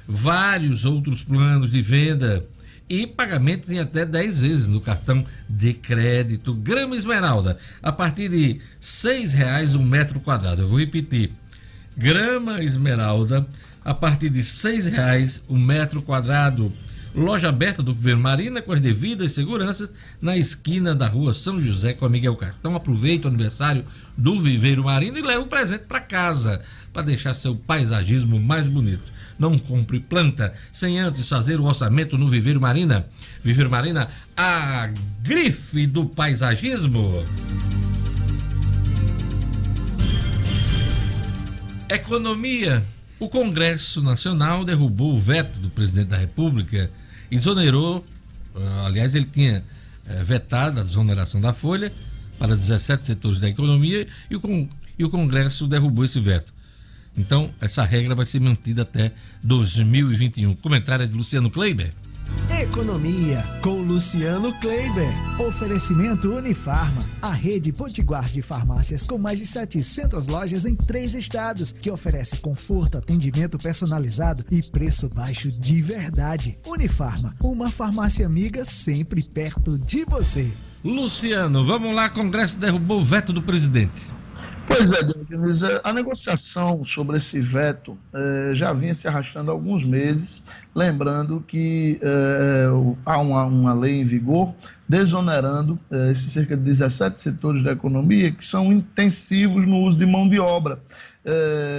[0.06, 2.46] Vários outros planos de venda
[2.88, 6.54] e pagamentos em até 10 vezes no cartão de crédito.
[6.54, 10.62] Grama Esmeralda, a partir de R$ 6,00 um metro quadrado.
[10.62, 11.30] Eu vou repetir.
[11.96, 13.46] Grama Esmeralda,
[13.84, 16.72] a partir de R$ 6,00 um metro quadrado.
[17.14, 19.90] Loja aberta do Governo Marina com as devidas seguranças
[20.20, 22.58] na esquina da rua São José com a Miguel Castro.
[22.60, 23.84] Então aproveita o aniversário
[24.16, 29.12] do Viveiro Marina e leva o presente para casa para deixar seu paisagismo mais bonito.
[29.38, 33.06] Não compre planta sem antes fazer o orçamento no Viveiro Marina.
[33.42, 34.90] Viveiro Marina, a
[35.22, 37.24] grife do paisagismo.
[41.88, 42.84] Economia.
[43.20, 46.90] O Congresso Nacional derrubou o veto do presidente da República,
[47.30, 48.04] exonerou,
[48.54, 49.64] ah, aliás, ele tinha
[50.06, 51.92] eh, vetado a desoneração da folha
[52.38, 56.52] para 17 setores da economia e o, Congresso derrubou esse veto.
[57.16, 60.54] Então, essa regra vai ser mantida até 2021.
[60.54, 61.92] Comentário é de Luciano Kleiber.
[62.60, 65.08] Economia com Luciano Kleiber.
[65.40, 71.72] Oferecimento Unifarma, a rede potiguar de farmácias com mais de 700 lojas em três estados,
[71.72, 76.58] que oferece conforto, atendimento personalizado e preço baixo de verdade.
[76.66, 80.50] Unifarma, uma farmácia amiga sempre perto de você.
[80.84, 84.17] Luciano, vamos lá, Congresso derrubou o veto do presidente.
[84.68, 89.82] Pois é, Dionísio, a negociação sobre esse veto eh, já vinha se arrastando há alguns
[89.82, 90.42] meses,
[90.74, 92.66] lembrando que eh,
[93.06, 94.54] há uma, uma, lei em vigor
[94.86, 100.04] desonerando eh, esses cerca de 17 setores da economia que são intensivos no uso de
[100.04, 100.78] mão de obra.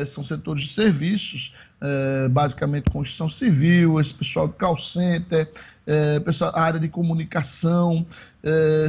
[0.05, 1.53] são setores de serviços,
[2.29, 5.49] basicamente construção civil, esse pessoal de call center,
[6.23, 8.05] pessoal, área de comunicação,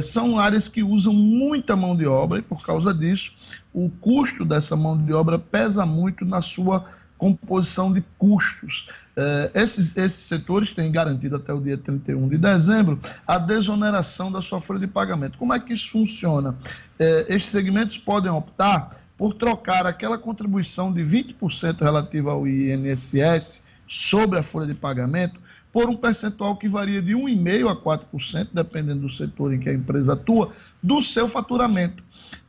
[0.01, 3.33] são áreas que usam muita mão de obra e, por causa disso,
[3.73, 6.85] o custo dessa mão de obra pesa muito na sua
[7.17, 8.87] composição de custos.
[9.15, 14.41] Eh, esses, esses setores têm garantido até o dia 31 de dezembro a desoneração da
[14.41, 15.37] sua folha de pagamento.
[15.37, 16.55] Como é que isso funciona?
[16.97, 24.39] Eh, estes segmentos podem optar por trocar aquela contribuição de 20% relativa ao INSS sobre
[24.39, 25.39] a folha de pagamento
[25.71, 29.73] por um percentual que varia de 1,5% a 4%, dependendo do setor em que a
[29.73, 32.03] empresa atua, do seu faturamento.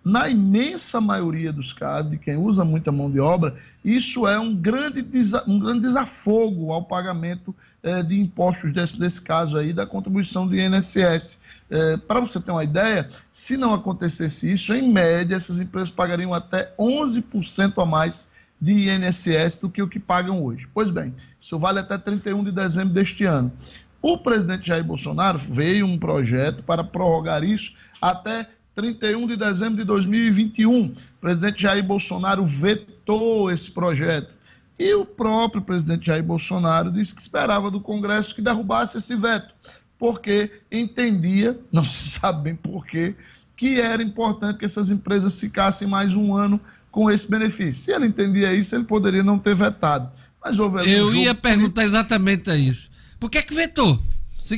[0.05, 4.55] Na imensa maioria dos casos, de quem usa muita mão de obra, isso é um
[4.55, 5.05] grande,
[5.47, 10.59] um grande desafogo ao pagamento eh, de impostos, desse, desse caso aí, da contribuição do
[10.59, 11.41] INSS.
[11.71, 16.35] Eh, Para você ter uma ideia, se não acontecesse isso, em média, essas empresas pagariam
[16.35, 18.25] até 11% a mais
[18.63, 20.69] de INSS do que o que pagam hoje.
[20.73, 23.53] Pois bem, isso vale até 31 de dezembro deste ano.
[24.01, 29.85] O presidente Jair Bolsonaro veio um projeto para prorrogar isso até 31 de dezembro de
[29.85, 30.85] 2021.
[30.85, 34.33] O presidente Jair Bolsonaro vetou esse projeto.
[34.79, 39.53] E o próprio presidente Jair Bolsonaro disse que esperava do Congresso que derrubasse esse veto,
[39.99, 43.17] porque entendia, não se sabe bem porquê,
[43.57, 46.61] que era importante que essas empresas ficassem mais um ano
[46.93, 47.83] com esse benefício.
[47.83, 50.13] Se ele entendia isso, ele poderia não ter vetado.
[50.45, 52.89] Mas houve Eu ia perguntar exatamente isso.
[53.19, 54.01] Por que, que vetou?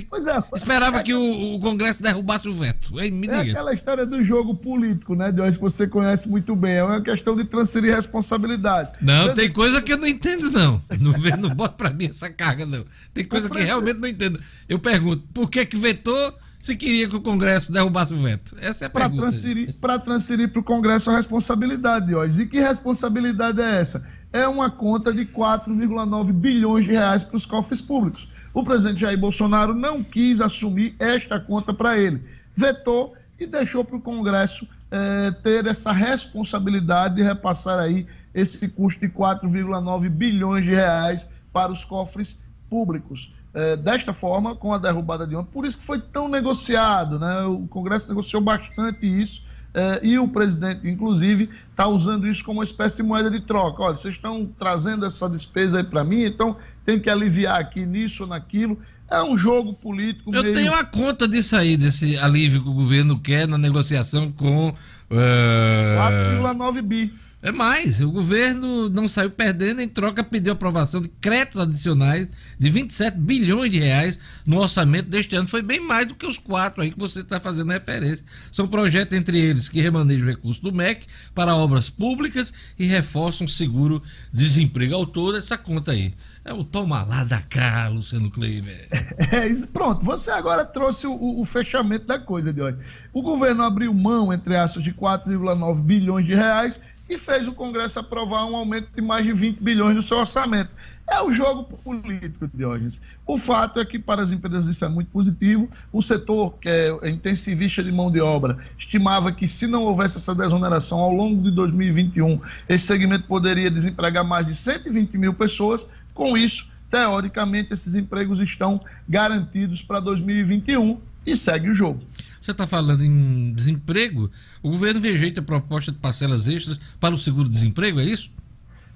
[0.08, 2.98] Pois é, esperava é, que o, o, Congresso derrubasse o veto.
[2.98, 6.76] Ei, me é aquela história do jogo político, né, Jorge, que você conhece muito bem.
[6.76, 8.92] É uma questão de transferir responsabilidade.
[9.02, 10.82] Não, tem coisa que eu não entendo, não.
[10.98, 12.82] Não, não bota pra mim essa carga, não.
[13.12, 14.40] Tem coisa que realmente não entendo.
[14.66, 18.56] Eu pergunto, por que que vetou se queria que o Congresso derrubasse o veto?
[18.58, 19.28] Essa é a pra pergunta.
[19.28, 22.40] Transferir, para transferir para o Congresso a responsabilidade, Jorge.
[22.40, 24.02] E que responsabilidade é essa?
[24.32, 28.26] É uma conta de 4,9 bilhões de reais para os cofres públicos.
[28.54, 32.22] O presidente Jair Bolsonaro não quis assumir esta conta para ele,
[32.56, 39.06] vetou e deixou para o Congresso é, ter essa responsabilidade de repassar aí esse custo
[39.06, 42.38] de 4,9 bilhões de reais para os cofres
[42.70, 43.30] públicos.
[43.54, 47.42] É, desta forma, com a derrubada de ontem, por isso que foi tão negociado, né?
[47.42, 49.42] O Congresso negociou bastante isso
[49.74, 53.82] é, e o presidente, inclusive, está usando isso como uma espécie de moeda de troca.
[53.82, 58.22] Olha, vocês estão trazendo essa despesa aí para mim, então tem que aliviar aqui nisso
[58.22, 58.78] ou naquilo.
[59.10, 60.34] É um jogo político.
[60.34, 60.54] Eu meio...
[60.54, 64.68] tenho a conta disso aí, desse alívio que o governo quer na negociação com.
[64.68, 66.40] Uh...
[66.40, 67.12] 4,9 bi.
[67.44, 72.26] É mais, o governo não saiu perdendo, em troca pediu aprovação de créditos adicionais
[72.58, 75.46] de 27 bilhões de reais no orçamento deste ano.
[75.46, 78.24] Foi bem mais do que os quatro aí que você está fazendo referência.
[78.50, 83.50] São projetos, entre eles, que remanejam recursos do MEC para obras públicas e reforçam o
[83.50, 84.94] seguro-desemprego.
[84.94, 86.14] Ao todo, essa conta aí.
[86.46, 88.88] É o toma lá da cá, Luciano Kleiber.
[89.32, 90.02] É isso, pronto.
[90.04, 92.78] Você agora trouxe o, o fechamento da coisa de hoje.
[93.12, 97.98] O governo abriu mão, entre aspas, de 4,9 bilhões de reais e fez o Congresso
[97.98, 100.70] aprovar um aumento de mais de 20 bilhões no seu orçamento.
[101.06, 103.00] É o jogo político, Diógenes.
[103.26, 105.68] O fato é que para as empresas isso é muito positivo.
[105.92, 110.34] O setor, que é intensivista de mão de obra, estimava que se não houvesse essa
[110.34, 115.86] desoneração ao longo de 2021, esse segmento poderia desempregar mais de 120 mil pessoas.
[116.14, 122.00] Com isso, teoricamente, esses empregos estão garantidos para 2021 e segue o jogo.
[122.40, 124.30] Você está falando em desemprego?
[124.62, 128.30] O governo rejeita a proposta de parcelas extras para o seguro-desemprego, é isso?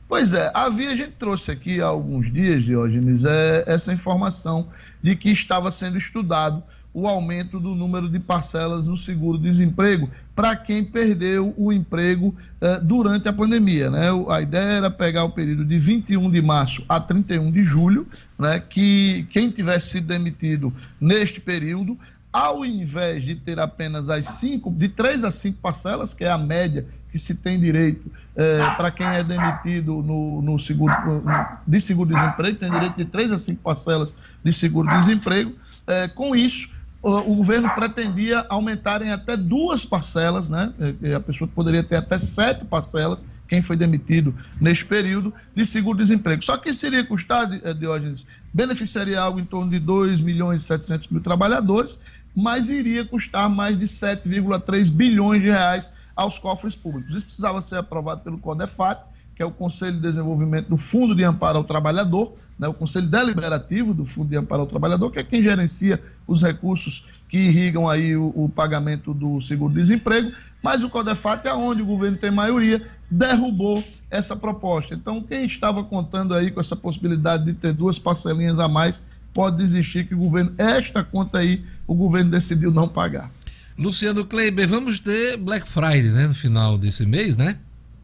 [0.08, 4.68] Pois é, havia, a gente trouxe aqui há alguns dias, Diógenes, é, essa informação
[5.02, 6.62] de que estava sendo estudado
[6.92, 13.28] o aumento do número de parcelas no seguro-desemprego para quem perdeu o emprego eh, durante
[13.28, 13.90] a pandemia.
[13.90, 14.06] Né?
[14.28, 18.06] A ideia era pegar o período de 21 de março a 31 de julho,
[18.38, 18.58] né?
[18.60, 21.96] que quem tivesse sido demitido neste período
[22.32, 26.38] ao invés de ter apenas as cinco, de três a cinco parcelas, que é a
[26.38, 31.22] média que se tem direito é, para quem é demitido no, no seguro, no,
[31.66, 34.14] de seguro-desemprego, tem direito de três a cinco parcelas
[34.44, 35.54] de seguro-desemprego.
[35.86, 36.68] É, com isso,
[37.02, 40.72] o, o, governo pretendia aumentar em até duas parcelas, né?
[41.02, 46.44] É, a pessoa poderia ter até sete parcelas, quem foi demitido neste período, de seguro-desemprego.
[46.44, 51.08] Só que seria custar, é, Diógenes, beneficiaria algo em torno de 2 milhões e 700
[51.08, 51.98] mil trabalhadores,
[52.38, 57.12] mas iria custar mais de 7,3 bilhões de reais aos cofres públicos.
[57.12, 61.24] Isso precisava ser aprovado pelo CODEFAT, que é o Conselho de Desenvolvimento do Fundo de
[61.24, 65.24] Amparo ao Trabalhador, né, o Conselho Deliberativo do Fundo de Amparo ao Trabalhador, que é
[65.24, 70.30] quem gerencia os recursos que irrigam aí o, o pagamento do seguro-desemprego,
[70.62, 74.94] mas o CODEFAT é onde o governo tem maioria, derrubou essa proposta.
[74.94, 79.02] Então, quem estava contando aí com essa possibilidade de ter duas parcelinhas a mais,
[79.34, 83.32] pode desistir que o governo, esta conta aí, o governo decidiu não pagar.
[83.76, 87.56] Luciano Kleiber, vamos ter Black Friday, né, no final desse mês, né?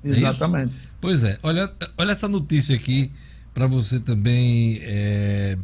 [0.03, 0.75] É Exatamente.
[0.75, 3.13] É pois é, olha, olha essa notícia aqui
[3.53, 5.59] para você também é,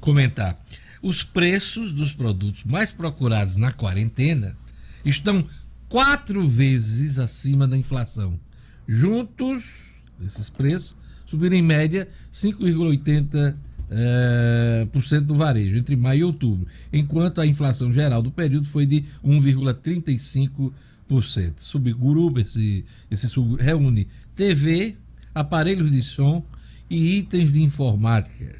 [0.00, 0.58] comentar.
[1.02, 4.56] Os preços dos produtos mais procurados na quarentena
[5.04, 5.46] estão
[5.88, 8.38] quatro vezes acima da inflação.
[8.86, 9.84] Juntos,
[10.24, 10.94] esses preços
[11.26, 13.54] subiram em média 5,80
[13.90, 18.66] é, por cento do varejo entre maio e outubro, enquanto a inflação geral do período
[18.66, 20.72] foi de 1,35%.
[21.58, 24.96] Subgrupo esse, esse sub, reúne TV,
[25.34, 26.44] aparelhos de som
[26.90, 28.56] e itens de informática.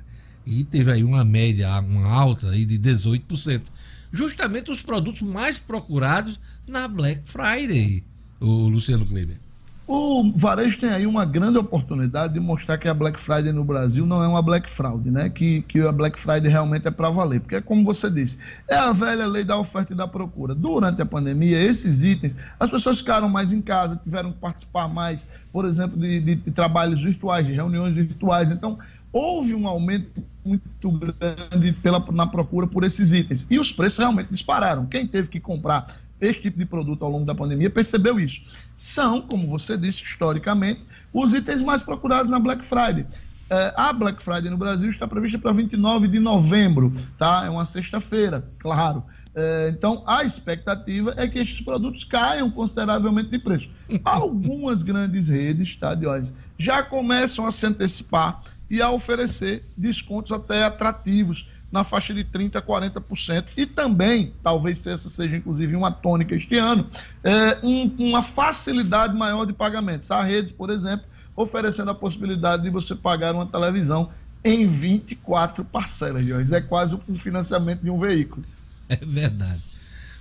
[0.47, 3.63] E teve aí uma média, uma alta aí de 18%.
[4.11, 8.03] Justamente os produtos mais procurados na Black Friday,
[8.41, 9.48] o Luciano Kleber.
[9.91, 14.05] O varejo tem aí uma grande oportunidade de mostrar que a Black Friday no Brasil
[14.05, 15.31] não é uma Black Fraud, né?
[15.31, 17.41] Que, que a Black Friday realmente é para valer.
[17.41, 18.37] Porque, como você disse,
[18.69, 20.55] é a velha lei da oferta e da procura.
[20.55, 25.27] Durante a pandemia, esses itens, as pessoas ficaram mais em casa, tiveram que participar mais,
[25.51, 28.51] por exemplo, de, de, de trabalhos virtuais, de reuniões virtuais.
[28.51, 28.79] Então,
[29.11, 33.47] houve um aumento muito grande pela, na procura por esses itens.
[33.49, 34.85] E os preços realmente dispararam.
[34.85, 38.41] Quem teve que comprar este tipo de produto ao longo da pandemia percebeu isso.
[38.77, 43.07] São, como você disse, historicamente, os itens mais procurados na Black Friday.
[43.51, 47.45] É, a Black Friday no Brasil está prevista para 29 de novembro, tá?
[47.47, 49.03] É uma sexta-feira, claro.
[49.35, 53.69] É, então, a expectativa é que estes produtos caiam consideravelmente de preço.
[54.05, 60.65] Algumas grandes redes, tá, Diógenes, já começam a se antecipar e a oferecer descontos até
[60.65, 63.45] atrativos na faixa de 30% a 40%.
[63.57, 66.87] E também, talvez essa seja inclusive uma tônica este ano,
[67.23, 70.11] é, um, uma facilidade maior de pagamentos.
[70.11, 74.11] A rede, por exemplo, oferecendo a possibilidade de você pagar uma televisão
[74.43, 76.55] em 24 parcelas, Jorge.
[76.55, 78.45] É quase o financiamento de um veículo.
[78.89, 79.63] É verdade.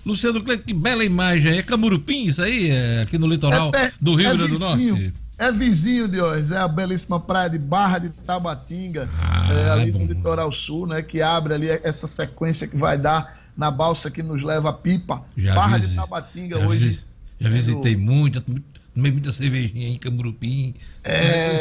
[0.05, 1.57] Luciano que bela imagem.
[1.57, 2.69] É Camurupim isso aí?
[2.69, 4.60] É aqui no litoral É, do Rio é Grande do.
[4.60, 5.13] Norte?
[5.38, 9.89] É vizinho de hoje, é a belíssima praia de Barra de Tabatinga, Ah, é, ali
[9.89, 11.02] é no litoral sul, né?
[11.04, 15.21] Que abre ali essa sequência que vai dar na balsa que nos leva a Pipa.
[15.38, 16.88] Já Barra visi- de Tabatinga já hoje.
[16.88, 17.04] visi-
[17.39, 20.73] Já visitei muito, tomei muita cervejinha em Camurupim.
[21.04, 21.52] É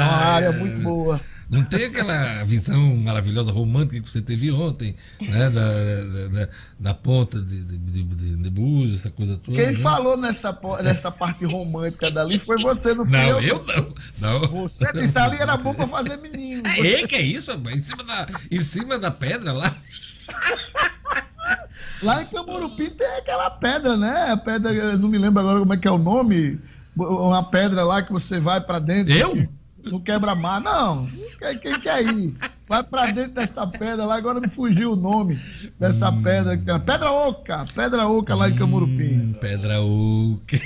[0.00, 1.20] a uma área muito boa.
[1.48, 5.50] Não tem aquela visão maravilhosa, romântica que você teve ontem, né?
[5.50, 9.56] Da, da, da- ponta de, de, de, de, Búzios, essa coisa toda.
[9.58, 9.76] Quem né?
[9.76, 13.94] falou nessa, nessa parte romântica dali foi você, não fui Não, eu não.
[14.40, 14.48] não.
[14.62, 16.62] Você disse ali era bom pra fazer menino.
[16.66, 17.78] É, que é isso, rapaz?
[17.78, 19.76] Em cima da, em cima da pedra lá.
[22.02, 24.30] Lá em Camurupim tem aquela pedra, né?
[24.30, 26.58] A pedra, eu não me lembro agora como é que é o nome.
[26.96, 29.12] Uma pedra lá que você vai pra dentro.
[29.12, 29.48] Eu?
[29.84, 30.60] No quebra-mar.
[30.60, 31.06] Não,
[31.38, 32.34] quem, quem quer ir?
[32.66, 35.38] Vai pra dentro dessa pedra lá, agora me fugiu o nome
[35.78, 36.22] dessa Hum.
[36.22, 36.56] pedra.
[36.56, 39.36] que tem- Pedra Oca, Pedra Oca lá em Camurupim.
[39.40, 40.58] Pedra Oca.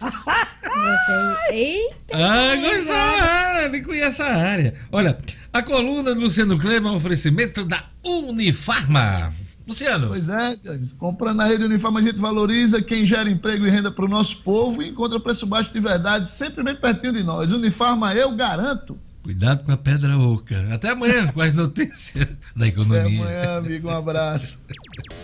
[0.00, 1.52] Você...
[1.52, 2.16] Eita!
[2.16, 4.74] Ah, gostou, ele conhece a área.
[4.92, 5.18] Olha,
[5.52, 9.32] a coluna do Luciano Kleber é um oferecimento da Unifarma.
[9.68, 10.08] Luciano.
[10.08, 10.58] Pois é,
[10.98, 14.38] comprando na rede Unifarma a gente valoriza quem gera emprego e renda para o nosso
[14.42, 17.52] povo e encontra preço baixo de verdade, sempre bem pertinho de nós.
[17.52, 18.98] Unifarma, eu garanto.
[19.22, 20.68] Cuidado com a pedra oca.
[20.72, 22.26] Até amanhã com as notícias
[22.56, 23.22] da Até economia.
[23.22, 23.88] amanhã, amigo.
[23.88, 24.58] Um abraço.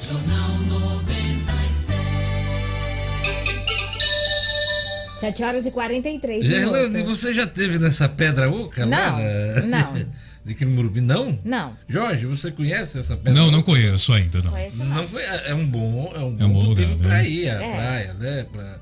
[0.06, 1.88] Jornal 96.
[5.20, 7.18] 7 horas e 43 Gerlane, minutos.
[7.20, 9.12] você já teve nessa pedra oca lá?
[9.12, 10.24] Não, na- não.
[10.44, 11.00] De Camurupim?
[11.00, 11.38] Não?
[11.42, 11.74] Não.
[11.88, 14.50] Jorge, você conhece essa pedra Não, não conheço ainda, não.
[14.50, 14.96] Conheço não.
[14.96, 17.28] Não conhe- é um bom, é um É um bom motivo lugar, pra né?
[17.28, 17.72] ir à É.
[17.74, 18.46] praia, né?
[18.52, 18.78] Pra,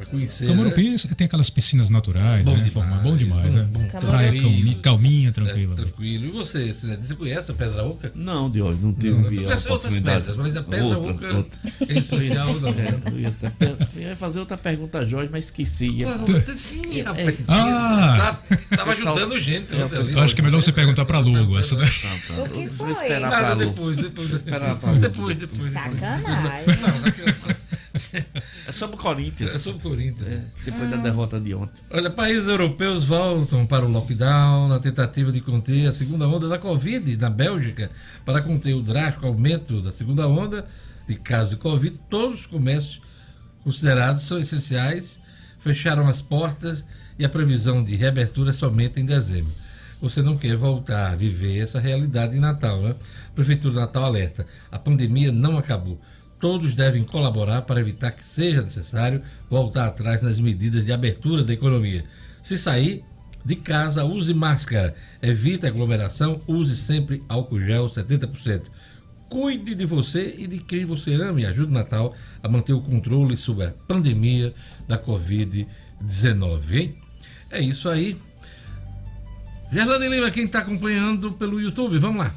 [0.00, 0.48] pra conhecer.
[0.54, 0.96] né?
[1.16, 2.56] Tem aquelas piscinas naturais, Bom né?
[2.58, 3.68] demais, Forma- bom demais, bom, né?
[3.72, 3.80] bom.
[4.00, 4.40] Praia Camurupim.
[4.42, 5.76] calminha, calminha É, tranquila.
[5.76, 6.24] tranquilo.
[6.26, 8.10] E você, você conhece a Pedra Oca?
[8.14, 11.36] Não, de hoje, não tive Não, a conheço outras pedras, mas a Pedra Outra, Oca
[11.36, 11.58] outra.
[11.88, 12.70] é especial, não.
[12.80, 15.90] É, eu ia, fazer outra pergunta a Jorge, mas esqueci.
[16.56, 17.36] Sim, rapaz.
[17.48, 18.36] Ah!
[18.48, 19.66] Tá- Tava ajudando gente.
[19.74, 20.14] É.
[20.16, 21.84] Eu acho que é melhor você perguntar pra Lugo essa, né?
[21.86, 22.42] Tá, tá.
[22.42, 22.68] O que foi?
[22.68, 23.60] Vou esperar pra Lu.
[23.60, 24.28] depois, depois.
[24.30, 25.72] Depois, depois, depois.
[25.72, 26.64] Sacanagem.
[28.66, 29.52] É sobre o É Corinthians.
[29.62, 30.28] sobre o Corinthians.
[30.28, 31.82] É, depois da derrota de ontem.
[31.90, 36.58] Olha, países europeus voltam para o lockdown na tentativa de conter a segunda onda da
[36.58, 37.90] Covid na Bélgica.
[38.24, 40.66] Para conter o drástico aumento da segunda onda
[41.08, 43.00] de casos de Covid, todos os comércios
[43.64, 45.20] considerados são essenciais
[45.62, 46.84] fecharam as portas
[47.18, 49.52] e a previsão de reabertura é somente em dezembro.
[50.00, 52.94] Você não quer voltar a viver essa realidade em Natal, né?
[53.34, 56.00] Prefeitura de Natal alerta: a pandemia não acabou.
[56.40, 61.52] Todos devem colaborar para evitar que seja necessário voltar atrás nas medidas de abertura da
[61.52, 62.04] economia.
[62.42, 63.04] Se sair
[63.44, 68.62] de casa, use máscara, evite aglomeração, use sempre álcool gel 70%.
[69.28, 72.80] Cuide de você e de quem você ama e ajude o Natal a manter o
[72.80, 74.52] controle sobre a pandemia
[74.88, 75.66] da Covid-19,
[76.72, 76.96] hein?
[77.50, 78.16] É isso aí.
[79.70, 82.34] Gerlane Lima, quem está acompanhando pelo YouTube, vamos lá.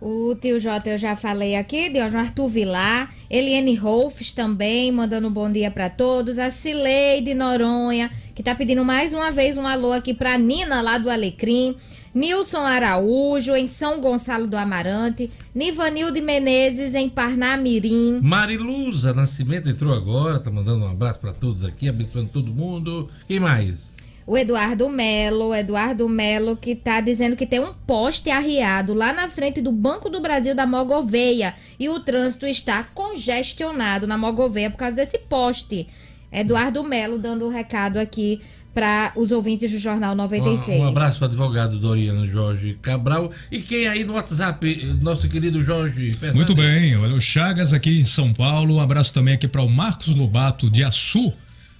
[0.00, 5.30] O tio Jota eu já falei aqui, de Arthur Vilar, Eliane Rolfes também, mandando um
[5.30, 9.92] bom dia pra todos, a Cileide Noronha, que tá pedindo mais uma vez um alô
[9.92, 11.76] aqui pra Nina lá do Alecrim,
[12.14, 20.38] Nilson Araújo em São Gonçalo do Amarante, Nivanilde Menezes em Parnamirim, Mariluza Nascimento entrou agora,
[20.38, 23.08] tá mandando um abraço para todos aqui, abençoando todo mundo.
[23.26, 23.95] Quem mais?
[24.26, 29.28] O Eduardo Melo, Eduardo Melo que tá dizendo que tem um poste arriado lá na
[29.28, 34.78] frente do Banco do Brasil da Mogoveia e o trânsito está congestionado na Mogoveia por
[34.78, 35.86] causa desse poste.
[36.32, 38.40] Eduardo Melo dando o recado aqui
[38.74, 40.80] para os ouvintes do Jornal 96.
[40.80, 43.30] Um, um abraço para o advogado Doriano Jorge Cabral.
[43.50, 46.34] E quem aí no WhatsApp, nosso querido Jorge Fernandes?
[46.34, 48.74] Muito bem, olha o Chagas aqui em São Paulo.
[48.74, 51.32] Um abraço também aqui para o Marcos Lobato de Açu.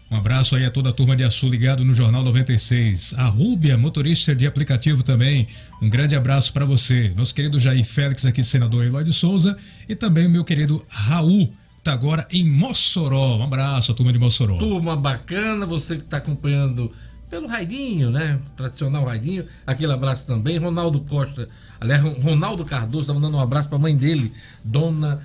[0.08, 3.14] Um abraço aí a toda a turma de Açu ligado no Jornal 96.
[3.18, 5.48] A Rúbia, motorista de aplicativo também.
[5.82, 7.12] Um grande abraço para você.
[7.16, 9.56] Nosso querido Jair Félix aqui, senador Eloy de Souza.
[9.88, 13.36] E também o meu querido Raul, que tá agora em Mossoró.
[13.36, 14.58] Um abraço a turma de Mossoró.
[14.58, 16.92] Turma bacana, você que está acompanhando
[17.28, 18.38] pelo Raidinho, né?
[18.56, 19.46] Tradicional Raidinho.
[19.66, 20.56] Aquele abraço também.
[20.56, 21.48] Ronaldo Costa,
[21.80, 25.20] aliás, Ronaldo Cardoso, está mandando um abraço para a mãe dele, Dona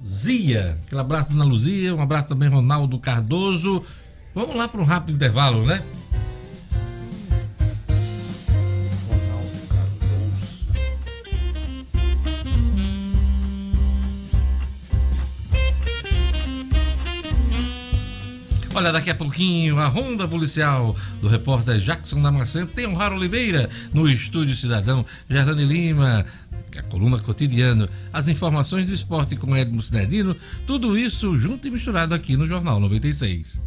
[0.00, 0.78] Luzia.
[0.86, 1.94] Aquele abraço, Dona Luzia.
[1.94, 3.84] Um abraço também, Ronaldo Cardoso.
[4.34, 5.82] Vamos lá para um rápido intervalo, né?
[18.78, 23.68] Olha, daqui a pouquinho, a ronda policial do repórter Jackson Damasceno tem o Raro Oliveira
[23.92, 25.04] no Estúdio Cidadão.
[25.28, 26.24] Gerlane Lima
[26.76, 32.14] a coluna cotidiana, as informações do esporte com Edmo Cinerino, tudo isso junto e misturado
[32.14, 33.60] aqui no Jornal 96.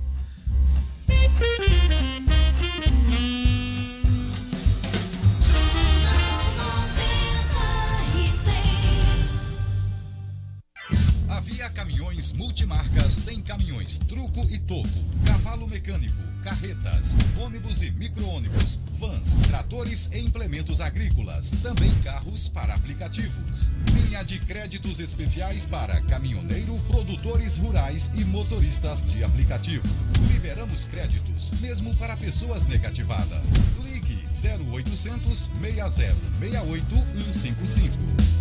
[11.30, 14.89] A Via Caminhões Multimarcas tem caminhões truco e toco,
[15.26, 23.72] cavalo mecânico, carretas, ônibus e micro-ônibus, vans, tratores e implementos agrícolas, também carros para aplicativos.
[23.94, 29.88] Linha de créditos especiais para caminhoneiro, produtores rurais e motoristas de aplicativo.
[30.32, 33.44] Liberamos créditos mesmo para pessoas negativadas.
[33.84, 36.96] Ligue 0800 60 68
[37.34, 38.41] 155.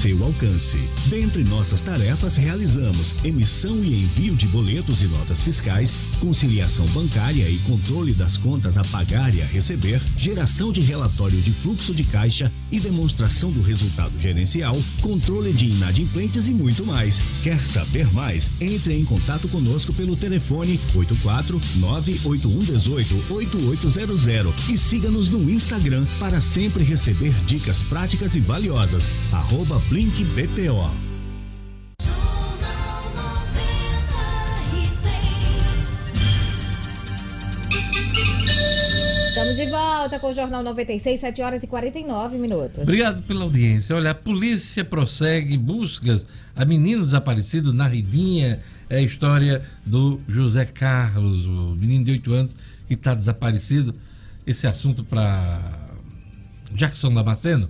[0.01, 0.79] seu alcance.
[1.05, 7.59] Dentre nossas tarefas, realizamos emissão e envio de boletos e notas fiscais, conciliação bancária e
[7.59, 12.51] controle das contas a pagar e a receber, geração de relatório de fluxo de caixa
[12.71, 17.21] e demonstração do resultado gerencial, controle de inadimplentes e muito mais.
[17.43, 18.49] Quer saber mais?
[18.59, 26.83] Entre em contato conosco pelo telefone 84 98118 8800 e siga-nos no Instagram para sempre
[26.83, 29.07] receber dicas práticas e valiosas.
[29.31, 30.89] Arroba Blink BPO.
[39.27, 42.83] Estamos de volta com o Jornal 96, 7 horas e 49 minutos.
[42.83, 43.93] Obrigado pela audiência.
[43.93, 46.25] Olha, a polícia prossegue buscas
[46.55, 48.61] a menino desaparecido na Ridinha.
[48.89, 52.55] É a história do José Carlos, o menino de 8 anos
[52.87, 53.93] que está desaparecido.
[54.47, 55.59] Esse assunto para
[56.73, 57.69] Jackson Damasceno.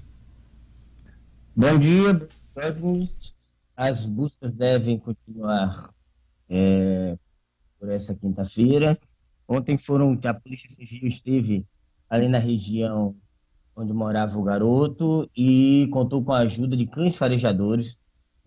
[1.53, 2.29] Bom dia.
[3.75, 5.93] As buscas devem continuar
[6.47, 7.17] é,
[7.77, 8.97] por essa quinta-feira.
[9.45, 11.65] Ontem foram a Polícia Civil esteve
[12.09, 13.17] ali na região
[13.75, 17.97] onde morava o garoto e contou com a ajuda de cães farejadores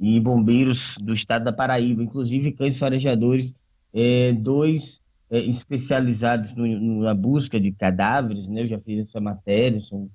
[0.00, 3.52] e bombeiros do estado da Paraíba, inclusive cães farejadores,
[3.92, 8.62] é, dois é, especializados no, na busca de cadáveres, né?
[8.62, 10.08] Eu já fiz essa matéria, são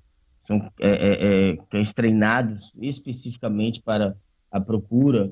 [0.50, 4.16] são é, é, é, cães treinados especificamente para
[4.50, 5.30] a procura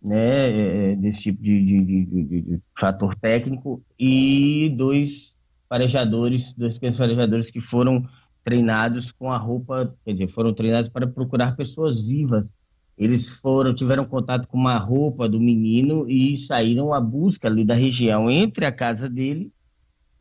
[0.00, 5.36] né, é, desse tipo de, de, de, de, fator técnico e dois
[5.68, 8.08] farejadores, dois cães farejadores que foram
[8.44, 12.48] treinados com a roupa, quer dizer, foram treinados para procurar pessoas vivas.
[12.96, 17.74] Eles foram, tiveram contato com uma roupa do menino e saíram à busca ali da
[17.74, 19.50] região entre a casa dele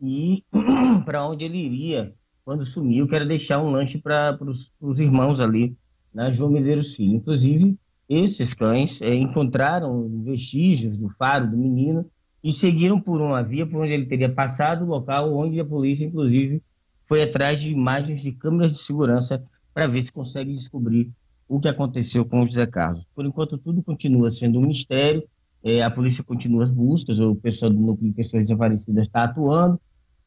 [0.02, 0.43] e
[1.06, 2.14] para onde ele iria
[2.50, 4.36] quando sumiu, que era deixar um lanche para
[4.82, 5.78] os irmãos ali
[6.12, 7.18] na João Medeiros Filho.
[7.18, 7.78] Inclusive,
[8.10, 12.10] esses cães é, encontraram vestígios do faro do menino
[12.43, 16.06] e seguiram por uma via por onde ele teria passado, o local onde a polícia,
[16.06, 16.64] inclusive,
[17.06, 21.12] foi atrás de imagens de câmeras de segurança para ver se consegue descobrir
[21.47, 23.06] o que aconteceu com o José Carlos.
[23.14, 25.24] Por enquanto, tudo continua sendo um mistério,
[25.64, 29.80] é, a polícia continua as buscas, o pessoal do Núcleo de Questões Desaparecidas está atuando,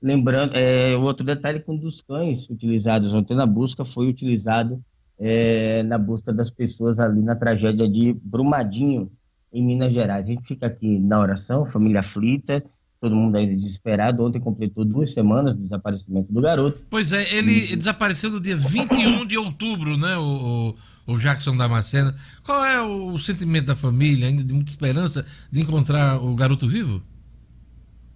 [0.02, 4.82] Lembrando, é, outro detalhe que um dos cães utilizados ontem na busca foi utilizado
[5.18, 9.10] é, na busca das pessoas ali na tragédia de Brumadinho,
[9.52, 10.28] em Minas Gerais.
[10.28, 12.64] A gente fica aqui na oração, família aflita,
[13.00, 14.24] todo mundo ainda desesperado.
[14.24, 16.80] Ontem completou duas semanas do desaparecimento do garoto.
[16.90, 20.74] Pois é, ele desapareceu no dia 21 de outubro, né, o,
[21.06, 22.12] o, o Jackson Damasceno.
[22.42, 27.02] Qual é o sentimento da família, ainda de muita esperança de encontrar o garoto vivo?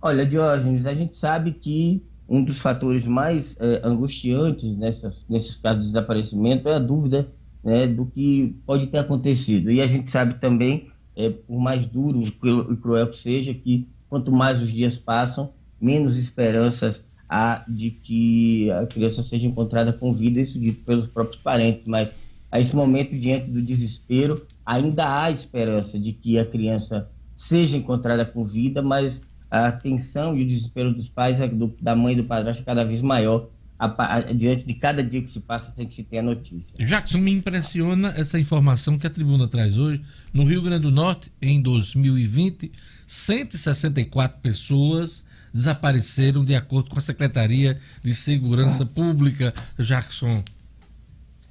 [0.06, 5.80] Olha, Diógenes, a gente sabe que um dos fatores mais eh, angustiantes nessas, nesses casos
[5.80, 7.26] de desaparecimento é a dúvida
[7.64, 9.68] né, do que pode ter acontecido.
[9.68, 14.30] E a gente sabe também, eh, por mais duro e cruel que seja, que quanto
[14.30, 20.40] mais os dias passam, menos esperanças há de que a criança seja encontrada com vida,
[20.40, 21.84] isso dito pelos próprios parentes.
[21.84, 22.12] Mas
[22.52, 28.24] a esse momento, diante do desespero, ainda há esperança de que a criança seja encontrada
[28.24, 29.20] com vida, mas
[29.50, 32.64] a tensão e o desespero dos pais, é do- da mãe e do padrasto, é
[32.64, 36.02] cada vez maior a a- diante de cada dia que se passa sem que se
[36.02, 36.74] tenha notícia.
[36.78, 40.00] Jackson, me impressiona essa informação que a tribuna traz hoje.
[40.32, 42.72] No Rio Grande do Norte, em 2020,
[43.06, 49.54] 164 pessoas desapareceram, de acordo com a Secretaria de Segurança Pública.
[49.78, 50.42] Jackson.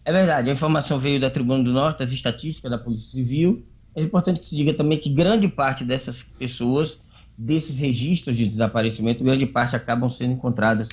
[0.03, 3.65] É verdade, a informação veio da Tribuna do Norte, das estatísticas da Polícia Civil.
[3.95, 6.99] É importante que se diga também que grande parte dessas pessoas,
[7.37, 10.87] desses registros de desaparecimento, grande parte acabam sendo encontradas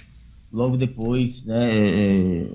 [0.52, 1.68] logo depois, né?
[1.70, 2.48] é,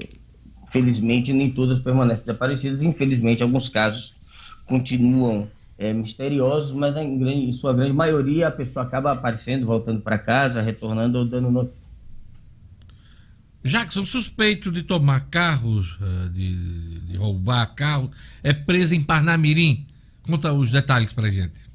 [0.70, 2.84] Felizmente, nem todas permanecem desaparecidas.
[2.84, 4.14] Infelizmente, alguns casos
[4.66, 10.02] continuam é, misteriosos, mas em, grande- em sua grande maioria a pessoa acaba aparecendo, voltando
[10.02, 11.78] para casa, retornando ou dando notícia.
[13.64, 18.12] Jackson, suspeito de tomar carros, eh, de, de roubar carros,
[18.42, 19.86] é preso em Parnamirim.
[20.24, 21.67] Conta os detalhes pra gente.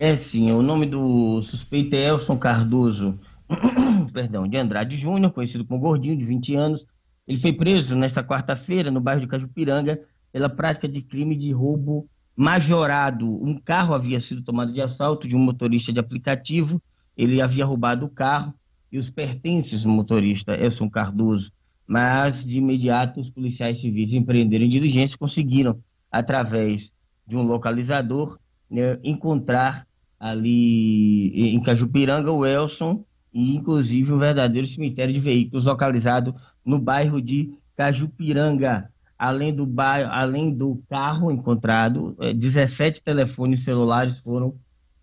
[0.00, 3.18] É sim, o nome do suspeito é Elson Cardoso,
[4.14, 6.86] perdão, de Andrade Júnior, conhecido como Gordinho, de 20 anos.
[7.26, 9.98] Ele foi preso nesta quarta-feira no bairro de Cajupiranga
[10.32, 13.26] pela prática de crime de roubo majorado.
[13.44, 16.80] Um carro havia sido tomado de assalto de um motorista de aplicativo.
[17.16, 18.54] Ele havia roubado o carro
[18.92, 21.50] e os pertences do motorista Elson Cardoso.
[21.84, 26.92] Mas de imediato os policiais civis empreenderam diligência e conseguiram, através
[27.26, 28.38] de um localizador,
[28.70, 29.87] né, encontrar
[30.18, 37.20] ali em Cajupiranga o Elson e inclusive um verdadeiro cemitério de veículos localizado no bairro
[37.20, 38.90] de Cajupiranga.
[39.18, 44.54] Além do, bairro, além do carro encontrado, eh, 17 telefones celulares foram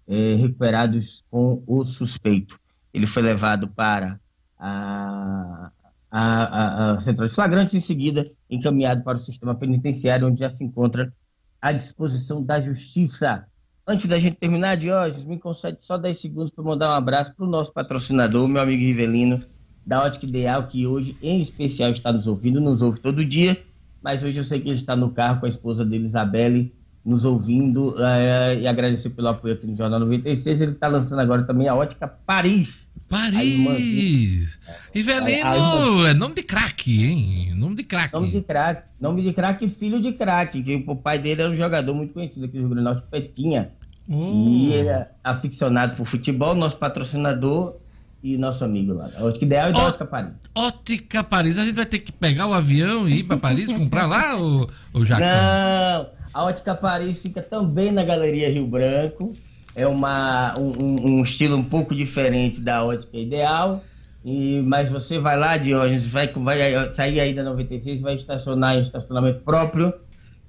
[0.07, 2.59] eh, recuperados com o suspeito.
[2.93, 4.19] Ele foi levado para
[4.57, 5.71] a,
[6.09, 10.49] a, a, a central de flagrantes em seguida encaminhado para o sistema penitenciário, onde já
[10.49, 11.13] se encontra
[11.61, 13.45] à disposição da justiça.
[13.87, 17.45] Antes da gente terminar, Diógenes, me concede só 10 segundos para mandar um abraço para
[17.45, 19.43] o nosso patrocinador, meu amigo Rivelino,
[19.85, 23.61] da Ótica Ideal, que hoje, em especial, está nos ouvindo, nos ouve todo dia,
[24.01, 26.73] mas hoje eu sei que ele está no carro com a esposa dele, Isabelle,
[27.05, 30.61] nos ouvindo eh, e agradecer pelo apoio aqui no Jornal 96.
[30.61, 32.91] Ele está lançando agora também a Ótica Paris.
[33.07, 34.49] Paris!
[34.93, 37.53] Irmã- é nome de craque, hein?
[37.55, 38.13] Nome de craque.
[38.15, 41.55] Nome de craque, nome de craque filho de craque, que o pai dele era um
[41.55, 43.69] jogador muito conhecido aqui no Rio Grande do Norte, Petinha.
[44.07, 47.75] E ele é aficionado por futebol, nosso patrocinador
[48.23, 49.09] e nosso amigo lá.
[49.19, 50.33] Ótica Ideal e da Ótica Paris.
[50.53, 51.57] Ótica Paris.
[51.57, 54.69] A gente vai ter que pegar o avião e ir pra Paris comprar lá, o,
[54.93, 55.25] o Jackson?
[55.25, 59.33] Não, a Ótica Paris fica também na Galeria Rio Branco.
[59.75, 63.83] É uma, um, um- estilo um pouco diferente da Ótica Ideal.
[64.23, 68.81] E, mas você vai lá, Diógenes, vai, vai sair aí da 96, vai estacionar em
[68.81, 69.93] estacionamento próprio,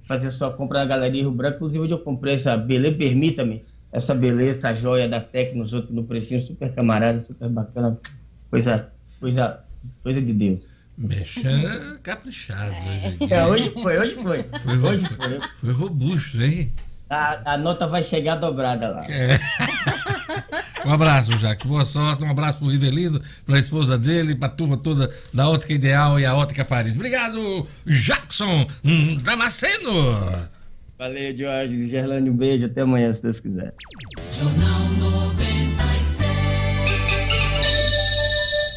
[0.05, 1.57] fazer sua compra na Galeria Rio Branco.
[1.57, 6.05] Inclusive, onde eu comprei essa beleza, permita-me, essa beleza, essa joia da Tecnos, outro no
[6.05, 7.99] precinho super camarada, super bacana.
[8.51, 9.61] Coisa, coisa,
[10.03, 10.69] coisa de Deus.
[10.97, 12.71] Mexa caprichado.
[13.21, 13.33] hoje.
[13.33, 14.43] É, hoje foi, hoje foi.
[14.43, 15.39] Foi, Hoje foi.
[15.61, 16.73] foi robusto, hein?
[17.09, 19.05] A, a nota vai chegar dobrada lá.
[19.09, 19.39] É.
[20.85, 21.69] Um abraço, Jackson.
[21.69, 22.23] Boa sorte.
[22.23, 26.35] Um abraço pro Rivelino, pra esposa dele, pra turma toda da Ótica Ideal e a
[26.35, 26.95] Ótica Paris.
[26.95, 28.67] Obrigado, Jackson
[29.23, 30.49] Damasceno.
[30.99, 31.89] Valeu, Jorge.
[31.89, 32.67] Gerlane, um beijo.
[32.67, 33.75] Até amanhã, se Deus quiser.
[34.33, 35.46] Jornal 96.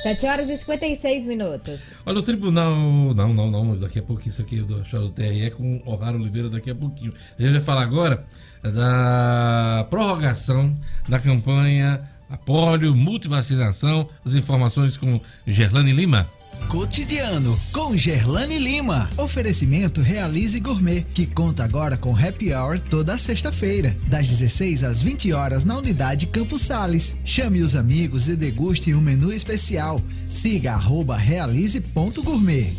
[0.09, 1.81] 7 horas e 56 minutos.
[2.03, 2.73] Olha, o tribunal.
[3.13, 3.77] Não, não, não.
[3.77, 6.75] Daqui a pouco isso aqui do achar do TRE com o Raro Oliveira daqui a
[6.75, 7.13] pouquinho.
[7.37, 8.25] A gente vai falar agora
[8.63, 10.75] da prorrogação
[11.07, 14.09] da campanha Apólio Multivacinação.
[14.25, 16.27] As informações com Gerlane Lima.
[16.67, 19.09] Cotidiano com Gerlane Lima.
[19.17, 25.33] Oferecimento Realize Gourmet, que conta agora com happy hour toda sexta-feira, das 16 às 20
[25.33, 27.17] horas na unidade Campos Sales.
[27.23, 30.01] Chame os amigos e deguste um menu especial.
[30.27, 32.73] Siga arroba realize.gourmet.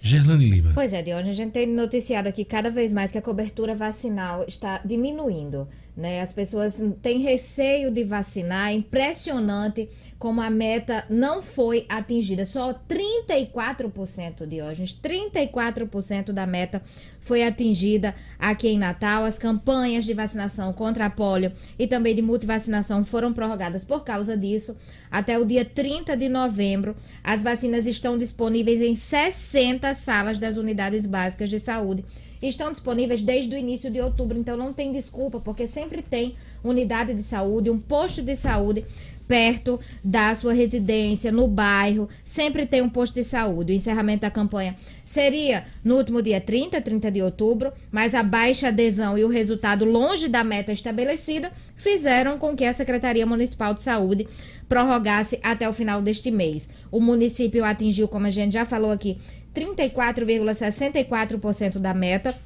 [0.00, 0.72] Gerlane Lima.
[0.74, 4.44] Pois é, Dione, a gente tem noticiado aqui cada vez mais que a cobertura vacinal
[4.48, 5.68] está diminuindo.
[5.94, 6.22] Né?
[6.22, 8.70] As pessoas têm receio de vacinar.
[8.70, 12.46] É impressionante como a meta não foi atingida.
[12.46, 16.82] Só 34%, Diógenes, 34% da meta
[17.20, 19.24] foi atingida aqui em Natal.
[19.24, 24.34] As campanhas de vacinação contra a polio e também de multivacinação foram prorrogadas por causa
[24.34, 24.76] disso.
[25.10, 31.04] Até o dia 30 de novembro, as vacinas estão disponíveis em 60 salas das unidades
[31.04, 32.02] básicas de saúde
[32.48, 36.34] estão disponíveis desde o início de outubro, então não tem desculpa, porque sempre tem
[36.64, 38.84] unidade de saúde, um posto de saúde
[39.32, 43.72] perto da sua residência, no bairro, sempre tem um posto de saúde.
[43.72, 44.76] O encerramento da campanha
[45.06, 49.86] seria no último dia 30, 30 de outubro, mas a baixa adesão e o resultado
[49.86, 54.28] longe da meta estabelecida fizeram com que a Secretaria Municipal de Saúde
[54.68, 56.68] prorrogasse até o final deste mês.
[56.90, 59.18] O município atingiu, como a gente já falou aqui,
[59.54, 62.36] 34,64% da meta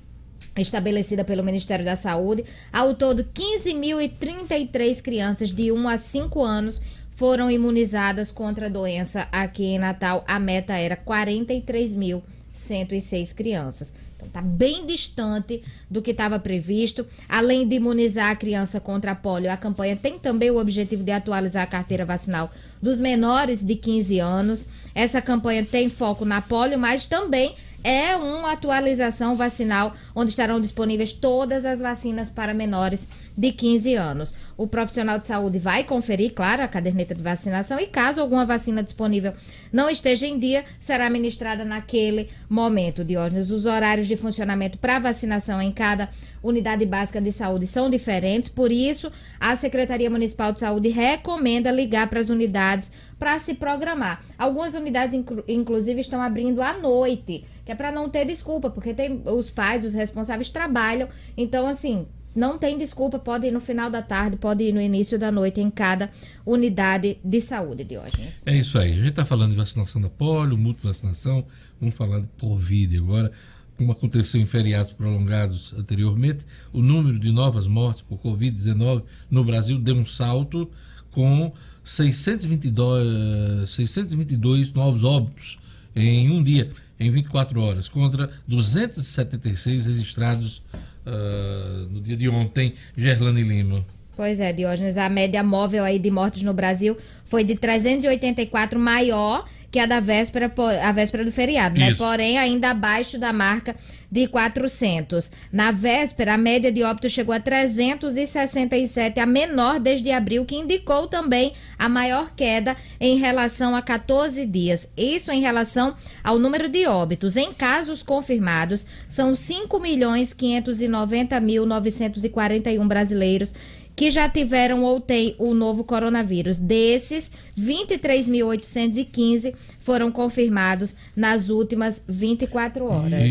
[0.57, 2.45] estabelecida pelo Ministério da Saúde.
[2.73, 6.81] Ao todo, 15.033 crianças de 1 a 5 anos
[7.13, 10.25] foram imunizadas contra a doença aqui em Natal.
[10.29, 13.95] A meta era 43.106 crianças.
[14.27, 17.07] Está bem distante do que estava previsto.
[17.29, 21.12] Além de imunizar a criança contra a polio, a campanha tem também o objetivo de
[21.12, 22.51] atualizar a carteira vacinal
[22.81, 24.68] dos menores de 15 anos.
[24.95, 27.55] Essa campanha tem foco na polio, mas também
[27.87, 33.07] é uma atualização vacinal onde estarão disponíveis todas as vacinas para menores
[33.39, 34.34] de 15 anos.
[34.57, 38.82] O profissional de saúde vai conferir, claro, a caderneta de vacinação e caso alguma vacina
[38.82, 39.34] disponível
[39.72, 43.53] não esteja em dia, será ministrada naquele momento, Diógenes.
[43.53, 46.09] Os horários de funcionamento para vacinação em cada
[46.43, 52.09] unidade básica de saúde são diferentes, por isso a Secretaria Municipal de Saúde recomenda ligar
[52.09, 54.23] para as unidades para se programar.
[54.37, 59.23] Algumas unidades, inclusive, estão abrindo à noite, que é para não ter desculpa, porque tem
[59.25, 61.09] os pais, os responsáveis trabalham.
[61.37, 65.19] Então, assim, não tem desculpa, pode ir no final da tarde, pode ir no início
[65.19, 66.11] da noite em cada
[66.45, 68.47] unidade de saúde, Diógenes.
[68.47, 68.91] É isso aí.
[68.91, 71.47] A gente está falando de vacinação da polio, multivacinação,
[71.81, 73.33] vamos falar de Covid agora.
[73.79, 79.79] Como aconteceu em feriados prolongados anteriormente, o número de novas mortes por Covid-19 no Brasil
[79.79, 80.71] deu um salto
[81.11, 81.53] com
[81.87, 85.57] 622, 622 novos óbitos
[85.95, 90.61] em um dia, em 24 horas, contra 276 registrados
[91.07, 93.87] uh, no dia de ontem, Gerlane Lima.
[94.16, 99.47] Pois é, Diógenes, a média móvel aí de mortes no Brasil foi de 384, maior
[99.70, 101.95] que a da véspera, a véspera do feriado, né?
[101.95, 103.76] Porém, ainda abaixo da marca
[104.11, 105.31] de 400.
[105.53, 111.07] Na véspera, a média de óbitos chegou a 367, a menor desde abril, que indicou
[111.07, 114.89] também a maior queda em relação a 14 dias.
[114.97, 117.37] Isso em relação ao número de óbitos.
[117.37, 123.55] Em casos confirmados, são 5 milhões 590 mil 941 brasileiros
[123.97, 126.59] que já tiveram ou têm o novo coronavírus.
[126.59, 133.22] Desses, 23.815 foram confirmados nas últimas 24 horas.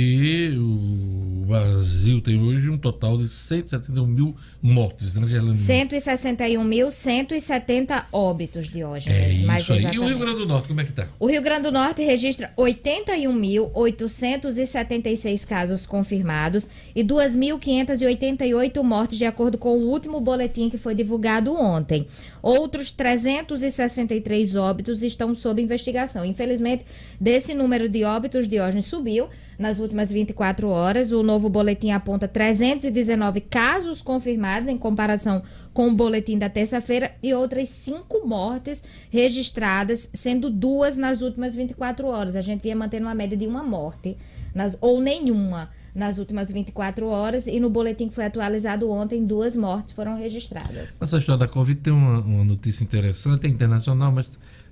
[1.46, 5.56] O Brasil tem hoje um total de 171 mil mortes, né, Gerlane?
[5.56, 9.12] 161.170 óbitos, de hoje.
[9.12, 9.84] É isso mais aí.
[9.94, 11.08] E o Rio Grande do Norte, como é que tá?
[11.20, 19.78] O Rio Grande do Norte registra 81.866 casos confirmados e 2.588 mortes, de acordo com
[19.78, 22.08] o último boletim que foi divulgado ontem.
[22.42, 26.26] Outros 363 óbitos estão sob investigação.
[26.26, 26.88] Infelizmente,
[27.22, 29.28] desse número de óbitos, Diógenes subiu
[29.60, 31.12] nas últimas 24 horas.
[31.12, 37.34] O novo boletim aponta 319 casos confirmados em comparação com o boletim da terça-feira e
[37.34, 42.38] outras cinco mortes registradas, sendo duas nas últimas 24 horas.
[42.38, 44.18] A gente ia mantendo uma média de uma morte,
[44.54, 47.48] nas, ou nenhuma, nas últimas 24 horas.
[47.48, 50.98] E no boletim que foi atualizado ontem, duas mortes foram registradas.
[51.02, 54.28] Essa história da Covid tem uma, uma notícia interessante, é internacional, mas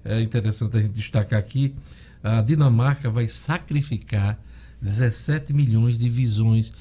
[0.05, 1.75] é interessante a gente destacar aqui.
[2.23, 4.39] A Dinamarca vai sacrificar
[4.83, 6.71] 17 milhões de visões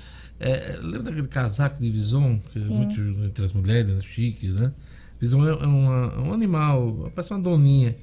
[0.43, 4.73] é, lembra daquele casaco de Vison, que é muito entre as mulheres, né, chique, né?
[5.21, 7.95] Vison é, uma, um animal, parece uma doninha.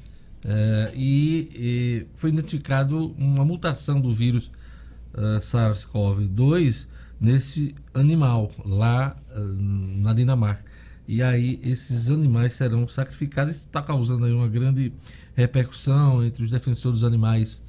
[0.46, 4.50] É, e, e, foi identificado uma mutação do vírus
[5.14, 6.88] uh, SARS-CoV-2
[7.20, 10.64] nesse animal lá uh, na Dinamarca.
[11.06, 13.58] E aí esses animais serão sacrificados.
[13.58, 14.94] Isso está causando aí uma grande
[15.36, 17.60] repercussão entre os defensores dos animais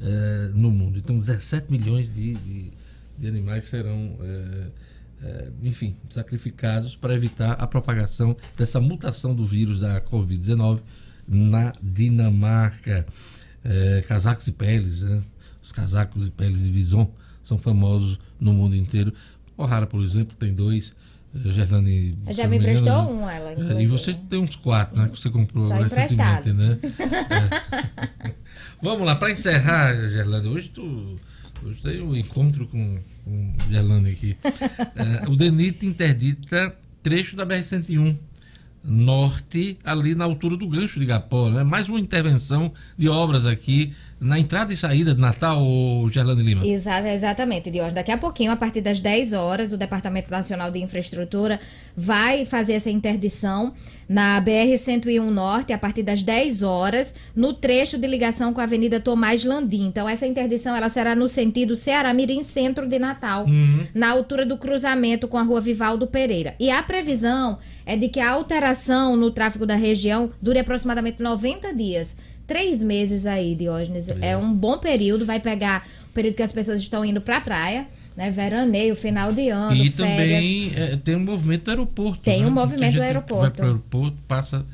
[0.00, 0.98] uh, no mundo.
[0.98, 2.72] Então, 17 milhões de, de
[3.18, 4.70] de animais serão, é,
[5.22, 10.80] é, enfim, sacrificados para evitar a propagação dessa mutação do vírus da Covid-19
[11.26, 13.06] na Dinamarca.
[13.64, 15.20] É, casacos e peles, né?
[15.60, 19.12] os casacos e peles de Vison são famosos no mundo inteiro.
[19.56, 20.94] O'Hara, por exemplo, tem dois.
[21.44, 22.18] Gerlane.
[22.28, 23.10] Já me emprestou né?
[23.10, 23.82] um, ela, É, inclusive.
[23.82, 25.08] E você tem uns quatro, né?
[25.08, 26.78] Que você comprou Só recentemente, né?
[28.24, 28.32] É.
[28.82, 31.18] Vamos lá, para encerrar, Gerlane, hoje tu.
[31.64, 34.36] Hoje tem um encontro com, com Gerlane aqui.
[34.44, 38.16] É, o DENIT interdita trecho da BR-101
[38.84, 41.50] norte, ali na altura do gancho de Gapó.
[41.50, 41.64] Né?
[41.64, 45.64] Mais uma intervenção de obras aqui na entrada e saída de Natal,
[46.10, 46.66] Gerlane Lima.
[46.66, 47.94] Exa exatamente, Diógenes.
[47.94, 51.60] Daqui a pouquinho, a partir das 10 horas, o Departamento Nacional de Infraestrutura
[51.96, 53.72] vai fazer essa interdição
[54.08, 58.98] na BR-101 Norte, a partir das 10 horas, no trecho de ligação com a Avenida
[58.98, 59.86] Tomás Landim.
[59.86, 63.86] Então, essa interdição ela será no sentido Ceará-Mirim, centro de Natal, Uhum.
[63.94, 66.54] na altura do cruzamento com a rua Vivaldo Pereira.
[66.58, 71.72] E a previsão é de que a alteração no tráfego da região dure aproximadamente 90
[71.74, 72.16] dias.
[72.48, 74.08] Três meses aí, Diógenes.
[74.22, 77.86] É um bom período, vai pegar o período que as pessoas estão indo pra praia,
[78.16, 78.30] né?
[78.30, 79.96] Veraneio, final de ano, E férias.
[79.96, 82.22] também é, tem um movimento do aeroporto.
[82.22, 82.46] Tem né?
[82.46, 83.54] um movimento do que Vai aeroporto.
[83.54, 84.64] para o aeroporto, passa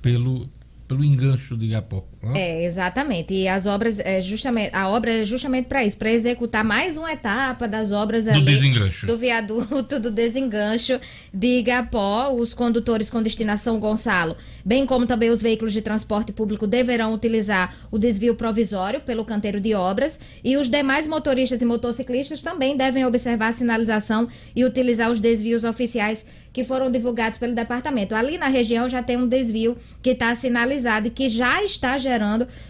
[0.00, 0.48] pelo,
[0.86, 2.04] pelo engancho de Gapó.
[2.26, 2.40] Né?
[2.40, 3.32] É, exatamente.
[3.34, 7.12] E as obras, é justamente, a obra é justamente para isso, para executar mais uma
[7.12, 9.06] etapa das obras Do ali desengancho.
[9.06, 11.00] do viaduto do desengancho
[11.32, 12.32] de Igapó.
[12.32, 17.74] Os condutores com destinação Gonçalo, bem como também os veículos de transporte público deverão utilizar
[17.90, 23.04] o desvio provisório pelo canteiro de obras e os demais motoristas e motociclistas também devem
[23.04, 28.14] observar a sinalização e utilizar os desvios oficiais que foram divulgados pelo departamento.
[28.14, 32.15] Ali na região já tem um desvio que está sinalizado e que já está gerando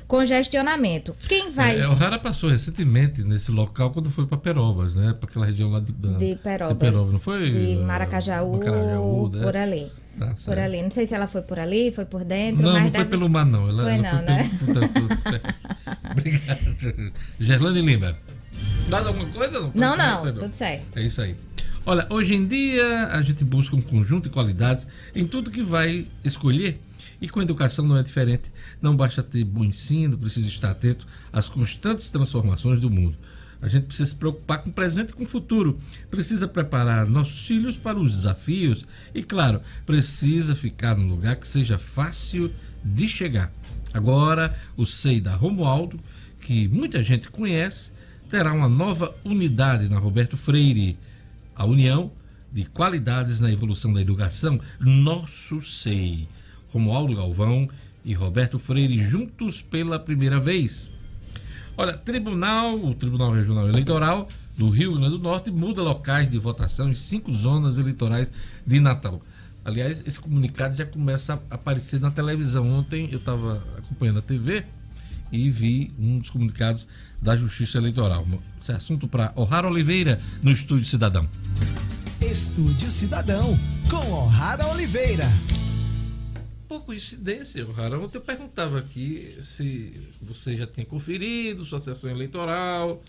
[0.06, 1.14] congestionamento.
[1.28, 5.14] Quem vai É, o Rara passou recentemente nesse local quando foi para Perobas, né?
[5.18, 7.50] Para aquela região lá de, da- de Perobas, não foi?
[7.50, 9.42] de eh, Maracajau, Maracajau, né?
[9.42, 9.92] por ali.
[10.18, 10.82] Tá Por ali.
[10.82, 13.28] Não sei se ela foi por ali, foi por dentro, Não, mas não foi pelo
[13.28, 13.68] mar, não.
[13.68, 14.50] Ela, Foi ela não, né?
[14.64, 15.40] pelo- pelo- pelo-
[16.10, 17.04] Obrigado.
[17.38, 18.16] Gerlane Lima.
[18.88, 19.60] Mais alguma coisa?
[19.60, 20.96] Não, Não, Tudo não, certo, tudo certo.
[20.96, 21.36] É isso aí.
[21.84, 26.06] Olha, hoje em dia a gente busca um conjunto de qualidades em tudo que vai
[26.24, 26.80] escolher.
[27.20, 28.52] E com a educação não é diferente.
[28.80, 33.16] Não basta ter bom ensino, precisa estar atento às constantes transformações do mundo.
[33.60, 35.78] A gente precisa se preocupar com o presente e com o futuro.
[36.10, 38.84] Precisa preparar nossos filhos para os desafios.
[39.14, 42.52] E, claro, precisa ficar num lugar que seja fácil
[42.84, 43.52] de chegar.
[43.94, 45.98] Agora, o SEI da Romualdo,
[46.40, 47.92] que muita gente conhece,
[48.28, 50.98] terá uma nova unidade na Roberto Freire.
[51.54, 52.12] A União
[52.52, 56.28] de Qualidades na Evolução da Educação, Nosso SEI.
[56.76, 57.68] Romualdo Galvão
[58.04, 60.90] e Roberto Freire juntos pela primeira vez.
[61.74, 66.90] Olha, tribunal, o Tribunal Regional Eleitoral do Rio Grande do Norte muda locais de votação
[66.90, 68.30] em cinco zonas eleitorais
[68.66, 69.22] de Natal.
[69.64, 72.70] Aliás, esse comunicado já começa a aparecer na televisão.
[72.78, 74.64] Ontem eu estava acompanhando a TV
[75.32, 76.86] e vi um dos comunicados
[77.20, 78.26] da Justiça Eleitoral.
[78.60, 81.28] Esse é assunto para O'Hara Oliveira, no Estúdio Cidadão.
[82.20, 83.58] Estúdio Cidadão,
[83.90, 85.26] com O'Hara Oliveira.
[86.76, 93.02] Por coincidência, O'Hara, ontem eu perguntava aqui se você já tinha conferido sua sessão eleitoral.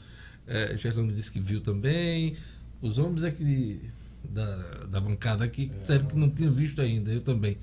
[0.47, 2.37] É, Gerlando disse que viu também.
[2.81, 3.81] Os homens aqui
[4.23, 4.55] da,
[4.85, 7.57] da bancada aqui disseram que não tinham visto ainda, eu também.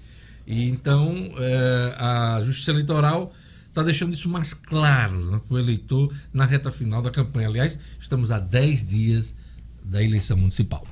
[0.47, 3.35] E então é, a Justiça Eleitoral
[3.69, 7.49] está deixando isso mais claro né, para o eleitor na reta final da campanha.
[7.49, 9.35] Aliás, estamos a 10 dias
[9.83, 10.87] da eleição municipal.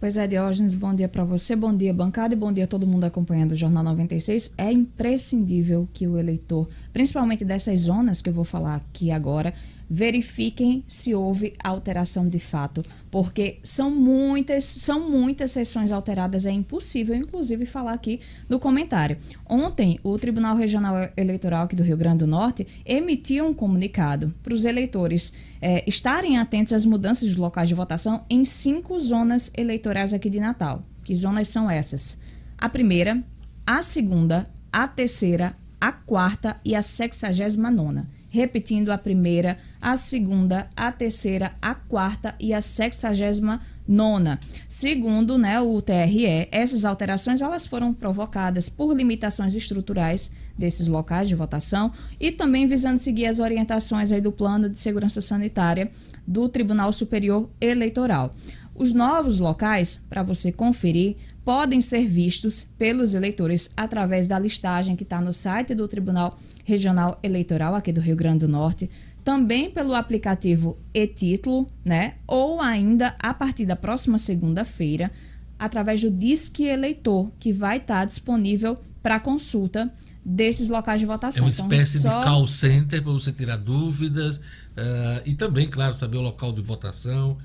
[0.00, 2.86] Pois é, Diógenes, bom dia para você, bom dia bancada e bom dia a todo
[2.86, 4.50] mundo acompanhando o Jornal 96.
[4.56, 9.52] É imprescindível que o eleitor, principalmente dessas zonas que eu vou falar aqui agora,
[9.90, 17.16] verifiquem se houve alteração de fato, porque são muitas, são muitas sessões alteradas, é impossível,
[17.16, 19.18] inclusive, falar aqui no comentário.
[19.48, 24.54] Ontem, o Tribunal Regional Eleitoral aqui do Rio Grande do Norte emitiu um comunicado para
[24.54, 30.14] os eleitores eh, estarem atentos às mudanças de locais de votação em cinco zonas eleitorais
[30.14, 30.82] aqui de Natal.
[31.02, 32.16] Que zonas são essas?
[32.56, 33.20] A primeira,
[33.66, 40.68] a segunda, a terceira, a quarta e a sexagésima nona repetindo a primeira, a segunda,
[40.76, 44.38] a terceira, a quarta e a sexagésima nona.
[44.68, 51.34] Segundo né, o TRE, essas alterações elas foram provocadas por limitações estruturais desses locais de
[51.34, 55.90] votação e também visando seguir as orientações aí do Plano de Segurança Sanitária
[56.26, 58.34] do Tribunal Superior Eleitoral.
[58.74, 65.02] Os novos locais, para você conferir, podem ser vistos pelos eleitores através da listagem que
[65.02, 68.88] está no site do Tribunal Regional Eleitoral aqui do Rio Grande do Norte,
[69.24, 72.14] também pelo aplicativo e-título, né?
[72.26, 75.10] Ou ainda a partir da próxima segunda-feira,
[75.58, 79.86] através do Disque Eleitor, que vai estar disponível para consulta
[80.24, 81.44] desses locais de É votação.
[81.44, 84.40] uma Então, espécie só- de call center para você tirar dúvidas,
[84.76, 87.36] eh, e também, claro, saber o local de votação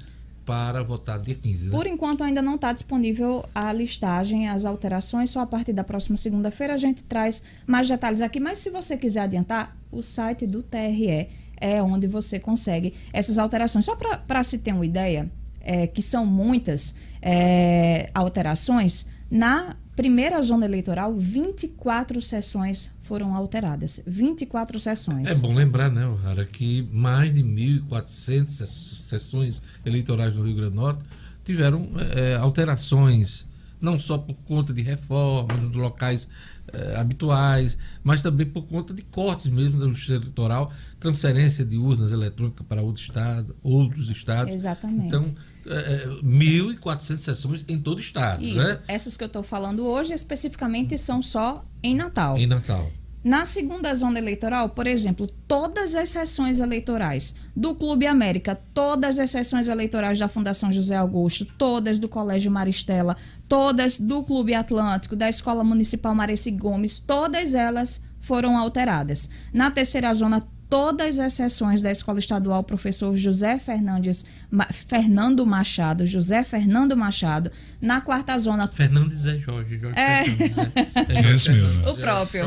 [0.46, 1.66] para votar dia 15.
[1.66, 1.72] Né?
[1.72, 6.18] Por enquanto ainda não está disponível a listagem, as alterações, só a partir da próxima
[6.18, 8.40] segunda-feira a gente traz mais detalhes aqui.
[8.40, 11.30] Mas se você quiser adiantar, o site do TRE
[11.66, 13.86] é onde você consegue essas alterações.
[13.86, 20.66] Só para se ter uma ideia, é, que são muitas é, alterações, na primeira zona
[20.66, 24.00] eleitoral, 24 sessões foram alteradas.
[24.06, 25.30] 24 sessões.
[25.30, 30.76] É bom lembrar, né, Rara, que mais de 1.400 sessões eleitorais no Rio Grande do
[30.76, 31.04] Norte
[31.44, 33.46] tiveram é, alterações,
[33.86, 36.28] não só por conta de reformas nos locais
[36.74, 42.12] é, habituais, mas também por conta de cortes mesmo da justiça eleitoral, transferência de urnas
[42.12, 44.54] eletrônicas para outro estado, outros estados.
[44.54, 45.08] Exatamente.
[45.08, 45.36] Então,
[45.68, 48.44] é, 1.400 sessões em todo o estado.
[48.44, 48.68] Isso.
[48.68, 48.80] Né?
[48.88, 52.38] Essas que eu estou falando hoje, especificamente, são só em Natal.
[52.38, 52.92] Em Natal.
[53.26, 59.32] Na segunda zona eleitoral, por exemplo, todas as sessões eleitorais do Clube América, todas as
[59.32, 63.18] sessões eleitorais da Fundação José Augusto, todas do Colégio Maristela,
[63.50, 69.28] todas do Clube Atlântico, da Escola Municipal Mareci Gomes, todas elas foram alteradas.
[69.52, 76.06] Na terceira zona, todas as sessões da Escola Estadual Professor José Fernandes, Ma, Fernando Machado,
[76.06, 77.50] José Fernando Machado,
[77.80, 78.68] na quarta zona.
[78.68, 81.90] Fernandes é Jorge, Jorge é, Fernandes, é, é esse mesmo.
[81.90, 82.46] O próprio.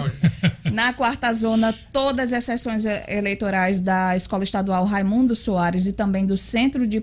[0.70, 6.36] Na quarta zona, todas as sessões eleitorais da Escola Estadual Raimundo Soares e também do
[6.36, 7.02] Centro de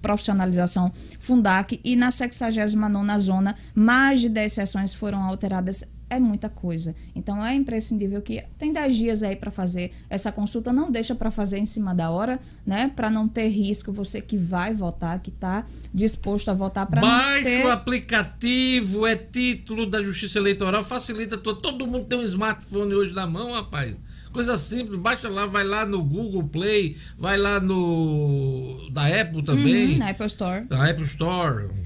[0.00, 0.90] Profissionalização
[1.20, 6.94] Fundac e na 69ª zona, mais de 10 sessões foram alteradas é muita coisa.
[7.14, 11.30] Então é imprescindível que tem 10 dias aí para fazer essa consulta, não deixa para
[11.30, 12.90] fazer em cima da hora, né?
[12.94, 17.44] Para não ter risco, você que vai votar, que está disposto a votar para Baixe
[17.44, 17.66] ter...
[17.66, 23.12] o aplicativo, é título da Justiça Eleitoral, facilita todo, todo mundo tem um smartphone hoje
[23.14, 23.96] na mão, rapaz.
[24.32, 29.92] Coisa simples, baixa lá, vai lá no Google Play, vai lá no da Apple também.
[29.92, 30.66] Uhum, na Apple Store.
[30.68, 31.85] Na Apple Store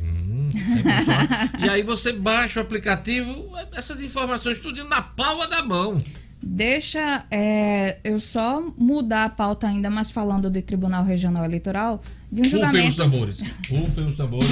[1.59, 5.99] e aí você baixa o aplicativo, essas informações tudo na palma da mão.
[6.43, 12.41] Deixa é, eu só mudar a pauta ainda, mas falando de Tribunal Regional Eleitoral, de
[12.41, 12.89] um Rufem julgamento...
[12.89, 13.41] os tambores.
[13.69, 14.51] Rufem os tambores.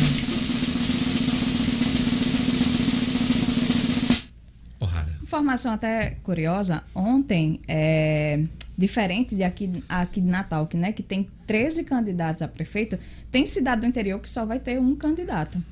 [5.28, 8.42] Informação até curiosa, ontem, é,
[8.78, 12.98] diferente de aqui, aqui de Natal, que, né, que tem 13 candidatos a prefeito,
[13.30, 15.62] tem cidade do interior que só vai ter um candidato.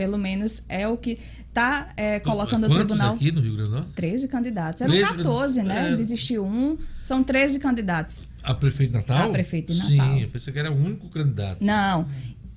[0.00, 1.18] Pelo menos é o que
[1.50, 3.14] está é, colocando Quantos o tribunal.
[3.16, 3.92] aqui no Rio Grande do Norte?
[3.96, 4.80] 13 candidatos.
[4.80, 5.92] Eram 13, 14, né?
[5.92, 5.94] é.
[5.96, 6.78] Desistiu um.
[7.02, 8.26] São 13 candidatos.
[8.42, 9.28] A prefeito Natal?
[9.28, 9.90] A prefeito Natal.
[9.90, 11.62] Sim, eu pensei que era o único candidato.
[11.62, 12.08] Não.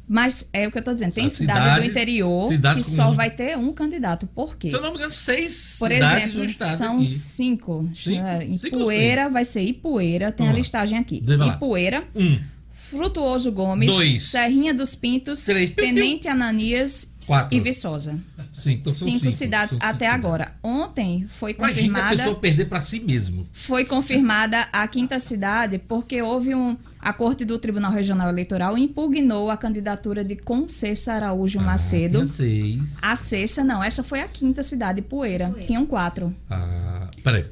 [0.08, 1.12] Mas é o que eu estou dizendo.
[1.12, 4.26] Tem cidade cidades- do interior cidades que só um- vai ter um candidato.
[4.26, 4.70] Por quê?
[4.70, 7.08] Se eu não me engano, seis Por cidades exemplo, são aqui.
[7.08, 7.90] cinco.
[7.94, 8.26] Cinco?
[8.26, 11.22] É, Ipueira vai ser Ipueira, tem Vamos a listagem aqui.
[11.56, 12.40] Ipueira, Um,
[12.72, 14.24] Frutuoso Gomes, Dois.
[14.26, 15.74] Serrinha dos Pintos, Três.
[15.74, 17.58] Tenente Ananias Quatro.
[17.58, 18.18] e Viçosa.
[18.52, 18.82] Cinco.
[18.82, 19.32] Então são cinco, cinco.
[19.32, 20.56] cidades São até cinco agora.
[20.64, 23.48] Ontem foi Imagina a confirmada pessoa perder para si mesmo.
[23.52, 29.50] foi confirmada a quinta cidade porque houve um a Corte do Tribunal Regional Eleitoral impugnou
[29.50, 32.20] a candidatura de Concessa Araújo Macedo.
[32.20, 33.00] Tinha seis.
[33.02, 35.54] A sexta não, essa foi a quinta cidade, Poeira.
[35.66, 36.34] Tinham quatro.
[36.50, 37.46] Ah, peraí.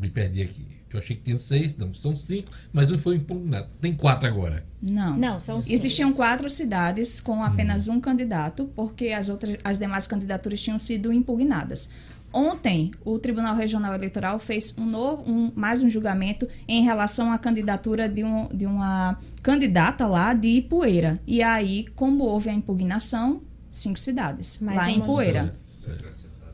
[0.00, 0.67] Me perdi aqui.
[0.92, 3.68] Eu achei que tinha seis, não, são cinco, mas um foi impugnado.
[3.80, 4.64] Tem quatro agora.
[4.80, 5.16] Não.
[5.16, 5.74] Não, são cinco.
[5.74, 11.12] Existiam quatro cidades com apenas um candidato, porque as outras, as demais candidaturas tinham sido
[11.12, 11.88] impugnadas.
[12.32, 17.38] Ontem, o Tribunal Regional Eleitoral fez um novo, um, mais um julgamento em relação à
[17.38, 21.18] candidatura de, um, de uma candidata lá de Ipueira.
[21.26, 25.56] E aí, como houve a impugnação, cinco cidades Mais lá em Ipueira.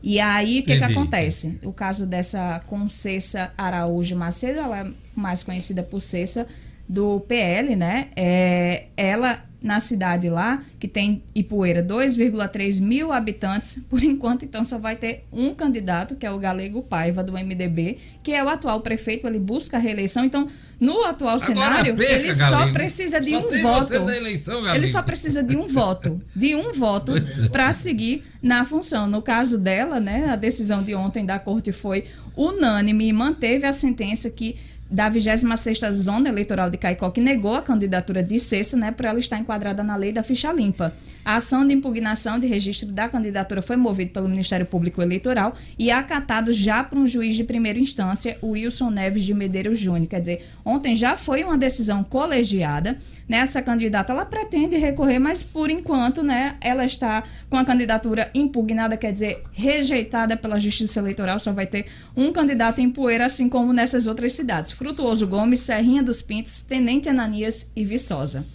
[0.07, 0.93] E aí, o que, que Entendi.
[0.93, 1.59] acontece?
[1.63, 6.45] O caso dessa Concessa Araújo Macedo, ela é mais conhecida por Cessa,
[6.87, 8.09] do PL, né?
[8.15, 14.77] É, ela, na cidade lá, que tem Ipueira, 2,3 mil habitantes, por enquanto, então, só
[14.77, 18.81] vai ter um candidato, que é o Galego Paiva, do MDB, que é o atual
[18.81, 20.23] prefeito, ele busca a reeleição.
[20.23, 20.47] Então,
[20.79, 22.73] no atual cenário, perca, ele só Galego.
[22.73, 23.93] precisa de Só um voto.
[24.11, 27.47] eleição, ele só precisa de um voto, de um voto Pois é.
[27.49, 29.07] para seguir na função.
[29.07, 32.05] No caso dela, né, a decisão de ontem da corte foi
[32.37, 34.57] unânime e manteve a sentença que
[34.89, 39.19] da 26ª Zona Eleitoral de Caicó, que negou a candidatura de Cessa, né, para ela
[39.19, 40.93] estar enquadrada na lei da ficha limpa.
[41.23, 45.89] A ação de impugnação de registro da candidatura foi movida pelo Ministério Público Eleitoral e
[45.89, 50.07] acatado já por um juiz de primeira instância, o Wilson Neves de Medeiros Júnior.
[50.07, 52.97] Quer dizer, ontem já foi uma decisão colegiada.
[53.27, 58.29] Né, essa candidata, ela pretende recorrer, mas por enquanto, né, ela está com a candidatura
[58.35, 63.49] impugnada, quer dizer, rejeitada pela Justiça Eleitoral, só vai ter um candidato em poeira, assim
[63.49, 64.71] como nessas outras cidades.
[64.85, 68.45] Frutuoso Gomes, Serrinha dos Pintos, Tenente Ananias e Viçosa.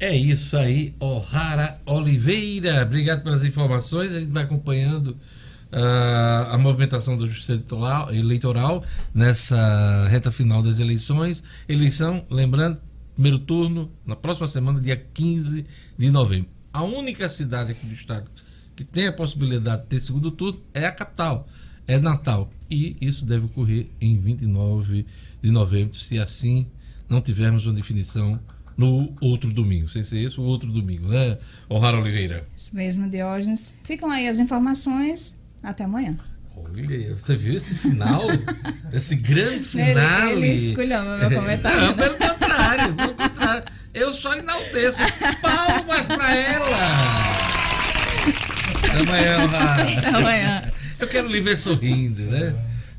[0.00, 2.82] É isso aí, O'Hara Oliveira.
[2.82, 4.12] Obrigado pelas informações.
[4.12, 8.84] A gente vai acompanhando uh, a movimentação do Justiça eleitoral, eleitoral
[9.14, 11.40] nessa reta final das eleições.
[11.68, 12.78] Eleição, lembrando,
[13.14, 15.64] primeiro turno na próxima semana, dia 15
[15.96, 16.50] de novembro.
[16.72, 18.28] A única cidade aqui do estado
[18.74, 21.46] que tem a possibilidade de ter segundo turno é a capital,
[21.86, 22.50] é Natal.
[22.70, 25.06] E isso deve ocorrer em 29
[25.42, 26.66] de novembro, se assim
[27.08, 28.40] não tivermos uma definição
[28.76, 29.88] no outro domingo.
[29.88, 32.46] Sem ser esse, o outro domingo, né, O'Hara Oliveira?
[32.56, 33.74] Isso mesmo, Diógenes.
[33.84, 35.36] Ficam aí as informações.
[35.62, 36.16] Até amanhã.
[36.56, 38.22] Olha, você viu esse final?
[38.92, 40.30] esse grande final?
[40.30, 41.80] Ele, ele esculhamba meu comentário.
[41.80, 43.64] Não, pelo contrário, pelo contrário.
[43.92, 44.98] Eu só enalteço.
[45.40, 46.66] Palmas pra ela!
[48.78, 49.82] Até amanhã, O'Hara.
[49.82, 50.72] Até amanhã.
[50.98, 52.54] Eu quero lhe ver sorrindo, né?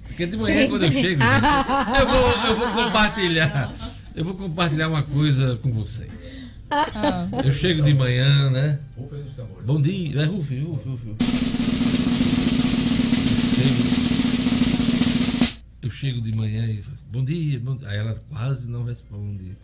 [0.08, 0.70] Porque de manhã, Sim.
[0.70, 3.74] quando eu chego, eu vou, eu vou compartilhar.
[4.16, 6.48] Eu vou compartilhar uma coisa com vocês.
[6.70, 7.28] Ah.
[7.46, 8.80] Eu chego de manhã, né?
[9.64, 10.22] Bom dia.
[10.22, 11.16] É, Rufi, Rufi, Rufi.
[15.82, 17.90] Eu chego de manhã e falo, bom dia, bom dia.
[17.90, 19.56] Aí ela quase não responde.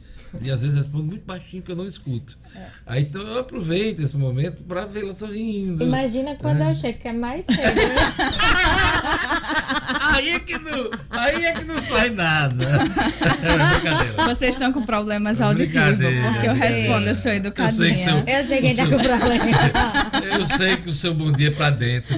[0.41, 2.37] E às vezes responde muito baixinho que eu não escuto.
[2.55, 2.65] É.
[2.85, 5.83] Aí então eu aproveito esse momento para vê-la sorrindo.
[5.83, 6.71] Imagina quando é.
[6.71, 7.59] eu chego, que é mais cedo.
[7.59, 7.95] Né?
[10.13, 12.65] aí, é que não, aí é que não sai nada.
[14.25, 17.89] Vocês estão com problemas auditivos, porque eu respondo, eu sou educadinha.
[17.89, 19.45] Eu sei, seu, eu sei quem tá com problema.
[20.39, 22.15] eu sei que o seu bom dia é pra dentro.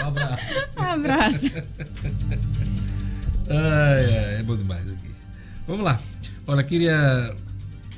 [0.00, 0.44] Um abraço.
[0.76, 1.46] Um abraço.
[3.48, 5.03] Ai, ai, é bom demais aqui.
[5.66, 5.98] Vamos lá.
[6.46, 7.34] Olha, queria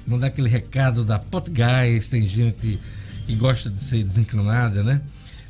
[0.07, 2.09] mandar aquele recado da Potgás.
[2.09, 2.79] Tem gente
[3.27, 5.01] que gosta de ser desencanada, né?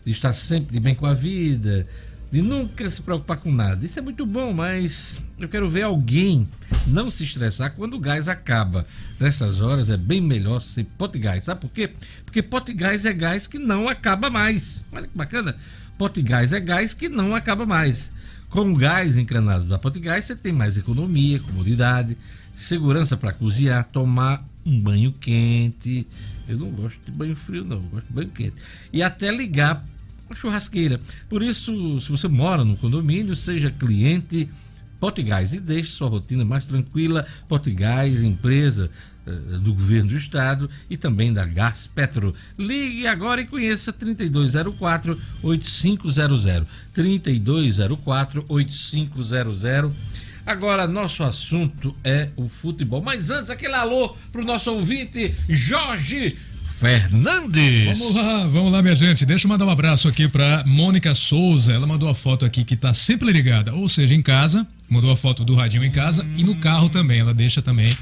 [0.05, 1.87] De estar sempre de bem com a vida,
[2.33, 3.85] de nunca se preocupar com nada.
[3.85, 6.49] Isso é muito bom, mas eu quero ver alguém
[6.87, 8.87] não se estressar quando o gás acaba.
[9.21, 11.45] Nessas horas é bem melhor ser Potgás.
[11.45, 11.91] Sabe por quê?
[12.25, 14.83] Porque Potgás é gás que não acaba mais.
[14.91, 15.55] Olha que bacana.
[15.99, 18.11] Potgás é gás que não acaba mais.
[18.57, 22.17] Com o gás encanado da Potgás, você tem mais economia, comodidade,
[22.57, 26.07] segurança para cozinhar, tomar um banho quente.
[26.49, 28.55] Eu não gosto de banho frio, não, eu gosto de banho quente.
[28.91, 29.85] E até ligar
[30.31, 30.99] a churrasqueira.
[31.29, 34.49] Por isso, se você mora no condomínio, seja cliente
[34.99, 37.27] Potgás e deixe sua rotina mais tranquila.
[37.47, 38.91] Potgás, empresa
[39.61, 42.35] do governo do estado e também da Gás Petro.
[42.59, 46.67] Ligue agora e conheça 3204 8500.
[46.93, 49.95] 3204 8500.
[50.47, 53.03] Agora, nosso assunto é o futebol.
[53.03, 56.37] Mas antes, aquele alô para o nosso ouvinte, Jorge
[56.79, 57.99] Fernandes.
[57.99, 59.27] Vamos lá, vamos lá, minha gente.
[59.27, 61.73] Deixa eu mandar um abraço aqui para Mônica Souza.
[61.73, 65.17] Ela mandou a foto aqui que está sempre ligada, ou seja, em casa, mandou a
[65.17, 67.19] foto do radinho em casa e no carro também.
[67.19, 67.97] Ela deixa também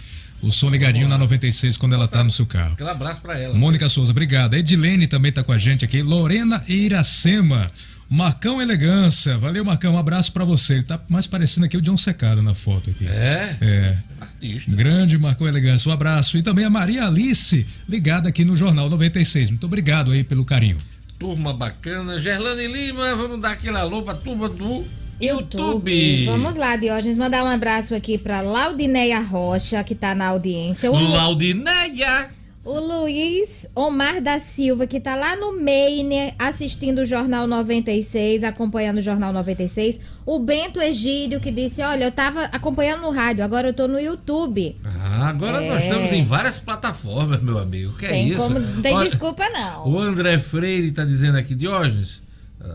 [0.45, 2.75] o som ligadinho na 96 quando ela tá no seu carro.
[2.75, 3.55] Aquele abraço para ela.
[3.55, 4.55] Mônica Souza, obrigado.
[4.55, 6.03] Edilene também tá com a gente aqui.
[6.03, 7.71] Lorena Iracema.
[8.09, 9.39] Marcão Elegância.
[9.39, 9.95] Valeu, Marcão.
[9.95, 10.75] Um abraço para você.
[10.75, 13.07] Ele tá mais parecendo aqui o John Secada na foto aqui.
[13.07, 13.57] É?
[13.61, 13.99] É.
[14.21, 14.71] Artista.
[14.71, 15.91] Grande Marcão Elegância.
[15.91, 16.37] Um abraço.
[16.37, 19.51] E também a Maria Alice, ligada aqui no Jornal 96.
[19.51, 20.79] Muito obrigado aí pelo carinho.
[21.19, 22.21] Turma bacana.
[22.21, 24.85] Gerlane Lima, vamos dar aquele alô pra turma do
[25.21, 25.91] YouTube.
[25.91, 26.27] YouTube.
[26.27, 30.91] Vamos lá, Diógenes, mandar um abraço aqui para Laudineia Rocha, que está na audiência.
[30.91, 32.31] O Laudineia!
[32.65, 38.99] O Luiz Omar da Silva, que está lá no Maine, assistindo o Jornal 96, acompanhando
[38.99, 40.01] o Jornal 96.
[40.25, 44.01] O Bento Egídio, que disse: Olha, eu estava acompanhando no rádio, agora eu estou no
[44.01, 44.77] YouTube.
[44.83, 45.69] Ah, agora é...
[45.69, 47.93] nós estamos em várias plataformas, meu amigo.
[47.99, 48.39] Que tem é isso?
[48.39, 48.59] Como...
[48.59, 49.87] Não tem Olha, desculpa, não.
[49.87, 52.24] O André Freire está dizendo aqui, Diógenes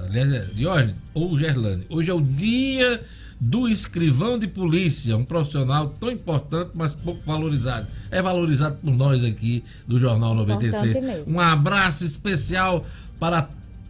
[0.06, 3.02] aliás, é Diógenes ou Gerlane, hoje é o dia
[3.40, 7.88] do escrivão de polícia, um profissional tão importante, mas pouco valorizado.
[8.12, 11.28] É valorizado por nós aqui do Jornal 96.
[11.28, 12.86] Um abraço especial
[13.18, 13.50] para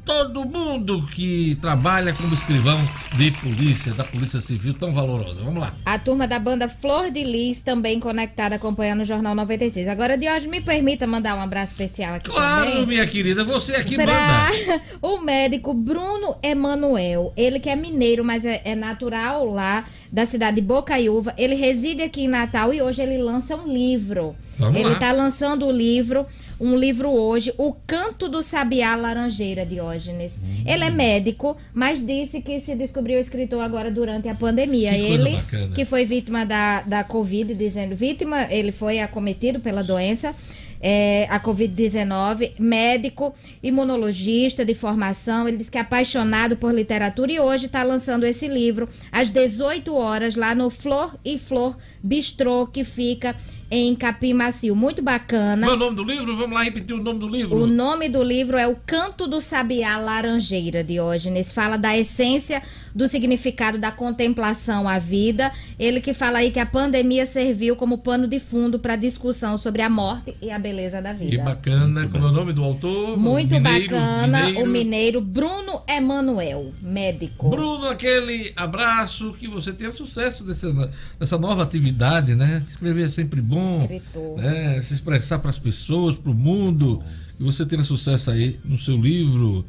[0.09, 2.79] todo mundo que trabalha como escrivão
[3.15, 5.39] de polícia, da Polícia Civil, tão valorosa.
[5.43, 5.71] Vamos lá.
[5.85, 9.87] A turma da banda Flor de Lis também conectada, acompanhando o Jornal 96.
[9.87, 12.87] Agora, de hoje, me permita mandar um abraço especial aqui claro, também.
[12.87, 14.81] minha querida, você aqui pra manda.
[14.99, 20.55] o médico Bruno Emanuel, ele que é mineiro, mas é, é natural lá da cidade
[20.55, 21.35] de Bocaiúva.
[21.37, 24.35] Ele reside aqui em Natal e hoje ele lança um livro.
[24.57, 26.25] Vamos ele está lançando o livro,
[26.59, 30.37] um livro hoje, O Canto do Sabiá Laranjeira, Diógenes.
[30.37, 30.63] Hum.
[30.65, 34.91] Ele é médico, mas disse que se descobriu escritor agora durante a pandemia.
[34.91, 35.75] Que ele, bacana.
[35.75, 40.35] que foi vítima da, da Covid, dizendo vítima, ele foi acometido pela doença
[40.81, 45.47] é, a Covid-19, médico, imunologista de formação.
[45.47, 49.93] Ele diz que é apaixonado por literatura e hoje está lançando esse livro às 18
[49.93, 53.35] horas lá no Flor e Flor Bistrô, que fica
[53.71, 54.75] em Capim Macio.
[54.75, 55.67] Muito bacana.
[55.67, 56.35] Qual é o nome do livro?
[56.35, 57.55] Vamos lá repetir o nome do livro.
[57.55, 61.51] O nome do livro é O Canto do Sabiá Laranjeira, Diógenes.
[61.51, 62.61] Fala da essência
[62.95, 65.51] do significado da contemplação à vida.
[65.77, 69.81] Ele que fala aí que a pandemia serviu como pano de fundo para discussão sobre
[69.81, 71.37] a morte e a beleza da vida.
[71.37, 72.07] Que bacana.
[72.07, 73.17] Como é o nome do autor?
[73.17, 74.45] Muito Mineiro, bacana.
[74.45, 74.63] Mineiro.
[74.63, 77.49] O mineiro Bruno Emanuel, médico.
[77.49, 80.71] Bruno, aquele abraço, que você tenha sucesso dessa,
[81.19, 82.63] dessa nova atividade, né?
[82.67, 83.58] Escrever é sempre bom.
[83.81, 84.37] Escritor.
[84.37, 84.81] Né?
[84.81, 87.03] Se expressar para as pessoas, para o mundo.
[87.39, 89.65] E você tenha sucesso aí no seu livro.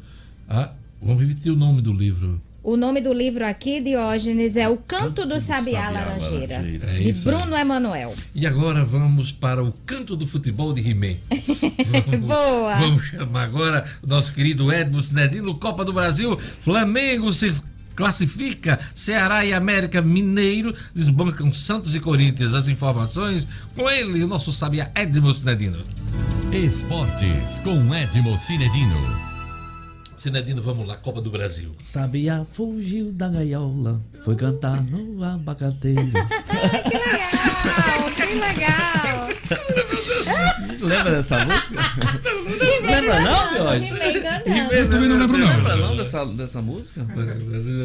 [0.49, 0.71] Ah,
[1.01, 2.41] vamos repetir o nome do livro.
[2.63, 6.85] O nome do livro aqui, Diógenes, é O Canto do Sabiá, Sabiá Laranjeira, Laranjeira.
[6.91, 7.13] É de.
[7.13, 8.13] Bruno Emanuel.
[8.35, 10.81] E agora vamos para o canto do futebol de.
[12.05, 12.75] Vamos- Boa.
[12.75, 16.37] Vamos chamar agora o nosso querido Edmo Sinedino, Copa do Brasil.
[16.37, 17.51] Flamengo se
[17.95, 18.79] classifica.
[18.95, 22.53] Ceará e América Mineiro desbancam Santos e Corinthians.
[22.53, 25.83] As informações com ele, o nosso sabia Edmo Sinedino.
[26.51, 29.30] Esportes com Edmo Cinedino.
[30.21, 31.71] Sinedino, vamos lá, Copa do Brasil.
[31.79, 36.11] Sabia fugiu da gaiola, foi cantar no abacateiro.
[38.15, 39.29] que legal!
[40.79, 41.73] Lembra dessa música?
[41.73, 44.73] He-Man Lembra não, cantando.
[44.73, 45.47] Eu também não lembro, não.
[45.47, 47.03] Lembra não dessa, dessa música?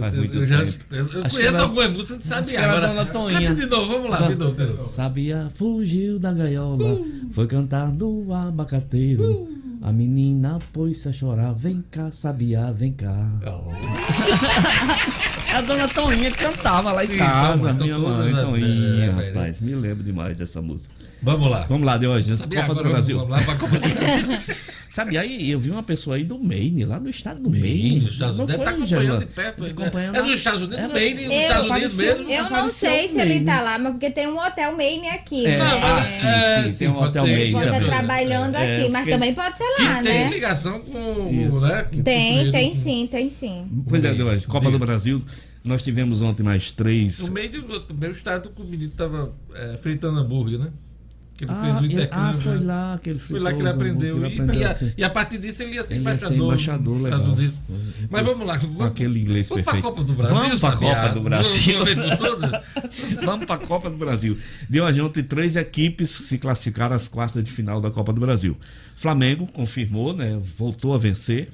[0.00, 0.84] Faz muito Eu, já, tempo.
[0.90, 2.50] eu que conheço algumas músicas de Sabia.
[2.50, 3.48] que Agora, Toinha.
[3.48, 4.86] canta de novo, vamos lá, de novo, de novo.
[4.88, 7.00] Sabia fugiu da gaiola,
[7.32, 9.55] foi cantar no abacateiro.
[9.82, 13.14] A menina pôs-se a chorar, vem cá, sabia, vem cá.
[15.54, 19.10] a dona Toinha que cantava lá em Sim, casa, são- minha mãe, as- Toinha, é,
[19.10, 19.34] velho.
[19.34, 20.94] rapaz, me lembro demais dessa música.
[21.22, 21.66] Vamos lá.
[21.68, 23.16] Vamos lá, Diogenes, Sabia, Copa do Brasil.
[23.18, 23.88] Vamos lá para a Copa do
[24.36, 24.56] Brasil.
[24.88, 27.66] Sabe, aí eu vi uma pessoa aí do Maine, lá no estado do Maine.
[27.68, 28.56] Maine, nos Estados Não Unidos.
[28.56, 29.18] foi, Tá acompanhando Angela?
[29.20, 29.56] de perto.
[29.56, 29.70] Tá né?
[29.70, 30.26] acompanhando É lá.
[30.26, 32.30] nos Estados Unidos, Era- Maine, nos Eu, Estados Unidos mesmo.
[32.30, 35.58] eu não sei se ele tá lá, mas porque tem um hotel Maine aqui, É,
[35.58, 35.80] né?
[35.82, 37.22] ah, sim, É, sim, tem um hotel.
[37.26, 37.90] Maine Pode estar também.
[37.96, 40.30] trabalhando É, aqui, mas também pode ser Que lá, tem né?
[40.30, 41.56] ligação com Isso.
[41.56, 41.60] o.
[41.60, 43.66] Né, com Tem, tem com- sim, tem sim.
[43.88, 44.12] Pois é.
[44.14, 45.22] Diogenes, Copa do Brasil.
[45.64, 47.18] Nós tivemos ontem mais três.
[47.26, 50.66] No meio do do meu estado, que o menino tava é, fritando hambúrguer, né?
[51.36, 52.28] Que ele Ah, fez o intercâmbio.
[52.28, 52.64] ah, foi né?
[52.64, 54.16] lá que ele Foi lá que ele aprendeu.
[54.16, 54.92] hambúrguer, E, ele aprendeu e a, assim.
[54.96, 56.46] e a partir disso ele ia ser Ele ia ser embaixador.
[56.46, 57.20] embaixador, legal.
[57.20, 57.54] Unidos.
[58.08, 58.56] Mas vamos lá.
[58.56, 59.82] Vamos, aquele inglês vamos perfeito.
[59.82, 60.94] pra Copa do Brasil, Vamos pra Sabiá?
[61.02, 61.78] Copa do Brasil.
[63.24, 64.38] Vamos para a Copa do Brasil.
[64.68, 68.56] De hoje ontem, três equipes se classificaram às quartas de final da Copa do Brasil.
[68.96, 70.40] Flamengo confirmou, né?
[70.56, 71.48] Voltou a vencer.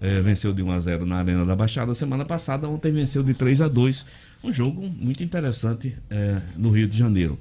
[0.00, 2.68] eh, venceu de 1 a 0 na Arena da Baixada semana passada.
[2.68, 4.06] Ontem venceu de 3 a 2
[4.44, 7.38] Um jogo muito interessante eh, no Rio de Janeiro.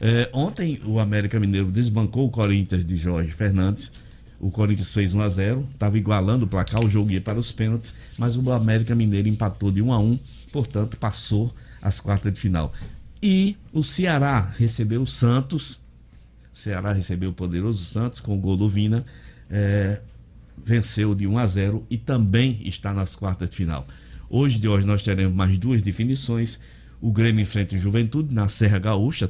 [0.00, 4.04] Eh, ontem o América Mineiro desbancou o Corinthians de Jorge Fernandes.
[4.40, 7.52] O Corinthians fez 1 a 0 estava igualando o placar, o jogo ia para os
[7.52, 10.18] pênaltis, mas o América Mineiro empatou de 1 a 1
[10.52, 12.72] portanto, passou às quartas de final.
[13.22, 15.80] E o Ceará recebeu o Santos.
[16.52, 19.04] Ceará recebeu o poderoso Santos com o gol do Vina.
[19.50, 20.00] eh,
[20.64, 23.86] venceu de 1 a 0 e também está nas quartas de final.
[24.30, 26.60] Hoje de hoje nós teremos mais duas definições.
[27.00, 29.28] O Grêmio enfrenta o Juventude na Serra Gaúcha,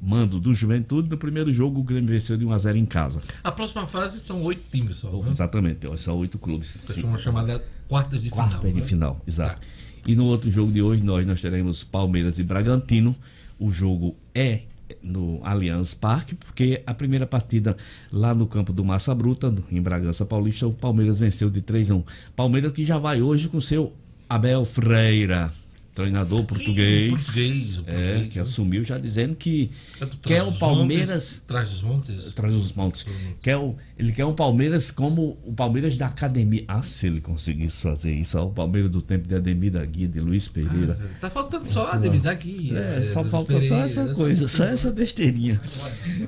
[0.00, 1.08] mando do Juventude.
[1.10, 3.20] No primeiro jogo, o Grêmio venceu de 1 a 0 em casa.
[3.42, 5.10] A próxima fase são oito times só.
[5.10, 5.28] né?
[5.30, 6.88] Exatamente, ó, são oito clubes.
[7.02, 8.72] Uma chamada quarta de Quarta final.
[8.72, 8.86] de né?
[8.86, 9.60] final, exato.
[10.06, 13.16] E no outro jogo de hoje, nós, nós teremos Palmeiras e Bragantino.
[13.58, 14.62] O jogo é
[15.02, 17.76] no Allianz Parque, porque a primeira partida
[18.10, 21.94] lá no campo do Massa Bruta, em Bragança Paulista, o Palmeiras venceu de 3 a
[21.94, 22.04] 1.
[22.34, 23.92] Palmeiras que já vai hoje com seu
[24.28, 25.52] Abel Freira,
[25.98, 28.42] treinador português, português, o é, português, que né?
[28.42, 32.34] assumiu já dizendo que Tanto quer o Palmeiras montes, traz os montes.
[32.34, 33.04] traz os montes.
[33.42, 36.64] Quer o, ele quer um Palmeiras como o Palmeiras da academia.
[36.68, 40.06] Ah, se ele conseguisse fazer isso, ó, o Palmeiras do tempo de Ademir da Guia,
[40.06, 40.96] de Luiz Pereira.
[41.20, 42.70] Tá faltando só Ademir aqui.
[42.76, 45.60] É, só falta só essa coisa, só essa besteirinha.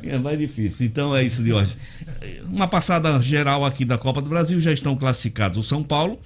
[0.02, 0.84] É mais difícil.
[0.86, 1.76] Então é isso de hoje.
[2.46, 4.58] Uma passada geral aqui da Copa do Brasil.
[4.58, 6.18] Já estão classificados o São Paulo,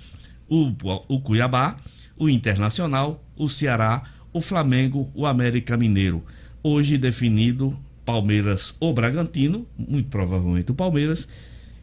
[0.49, 0.73] o,
[1.09, 1.77] o Cuiabá,
[2.17, 6.25] o Internacional, o Ceará, o Flamengo, o América Mineiro.
[6.63, 11.29] Hoje definido Palmeiras ou Bragantino, muito provavelmente o Palmeiras.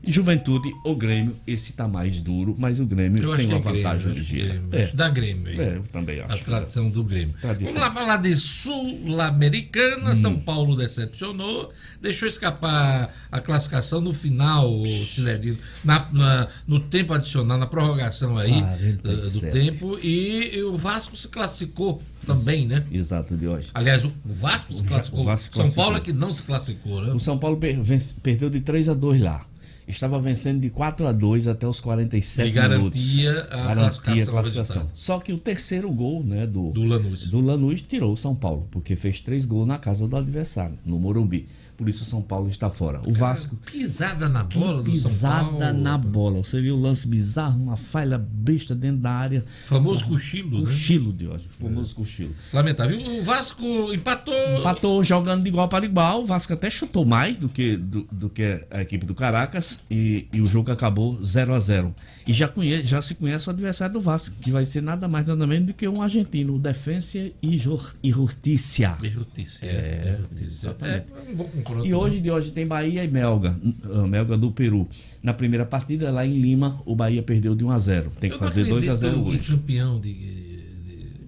[0.07, 3.61] Juventude ou Grêmio, esse tá mais duro, mas o Grêmio Eu tem acho uma é
[3.61, 4.53] Grêmio, vantagem acho que ligeira.
[4.55, 5.61] Grêmio, acho da Grêmio.
[5.61, 6.35] É, eu também acho.
[6.41, 7.35] A tradição do Grêmio.
[7.39, 7.73] Tradição.
[7.75, 10.15] Vamos lá falar de Sul-Americana.
[10.15, 11.71] São Paulo decepcionou,
[12.01, 18.37] deixou escapar a classificação no final, o Cinedino, na, na- no tempo adicional, na prorrogação
[18.37, 19.51] aí do, do 47.
[19.51, 19.99] tempo.
[20.01, 22.83] E, e o Vasco se classificou também, né?
[22.91, 23.69] Exato, de hoje.
[23.73, 25.21] Aliás, o o Vasco se classificou.
[25.21, 26.01] o Vasco São Paulo é classificou.
[26.01, 27.13] que não se classificou, né?
[27.13, 27.79] O São Paulo per-
[28.21, 29.45] perdeu de 3 a 2 lá.
[29.91, 33.51] Estava vencendo de 4 a 2 até os 47 E garantia minutos.
[33.51, 34.89] a garantia a classificação.
[34.93, 37.27] Só que o terceiro gol, né, do, Do Lanús.
[37.27, 40.97] do Lanús tirou o São Paulo, porque fez três gols na casa do adversário, no
[40.97, 41.47] Morumbi.
[41.81, 43.01] Por isso o São Paulo está fora.
[43.07, 45.73] O Vasco Pisada na bola do São pisada Paulo.
[45.81, 46.37] na bola.
[46.43, 49.43] Você viu o lance bizarro, uma falha besta dentro da área.
[49.65, 50.65] Famoso cochilo, né?
[50.65, 51.45] Cochilo de hoje.
[51.59, 52.35] Famoso cochilo.
[52.53, 52.99] Lamentável.
[53.19, 53.63] O Vasco
[53.93, 54.33] empatou.
[54.59, 56.21] Empatou jogando de igual para igual.
[56.21, 59.79] O Vasco até chutou mais do que, do, do que a equipe do Caracas.
[59.89, 61.95] E, e o jogo acabou 0 a 0
[62.27, 65.25] E já, conhece, já se conhece o adversário do Vasco, que vai ser nada mais
[65.25, 68.95] nada menos do que um argentino, o Defensa e, Jor- e Justicia.
[69.01, 69.65] Berrutícia.
[69.65, 70.45] É, Berrutícia.
[70.45, 71.05] exatamente.
[71.29, 71.49] É bom
[71.85, 74.87] E hoje de hoje tem Bahia e Melga, uh, Melga do Peru.
[75.23, 78.11] Na primeira partida lá em Lima, o Bahia perdeu de 1 a 0.
[78.19, 79.51] Tem que Eu fazer 2 a 0 acredito em hoje.
[79.51, 80.61] campeão de, de-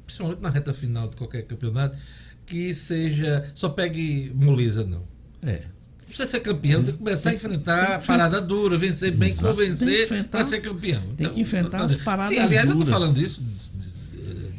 [0.06, 1.98] Principalmente na reta final de qualquer campeonato,
[2.46, 3.46] que seja.
[3.56, 5.02] Só pegue moleza, não.
[5.42, 5.64] É.
[6.14, 9.56] Você ser campeão, tem que começar a enfrentar parada dura, vencer bem, Exato.
[9.58, 11.02] Tem convencer para ser campeão.
[11.18, 12.88] tem que enfrentar as paradas Sim, aliás, eu duras.
[12.90, 13.42] tô falando isso.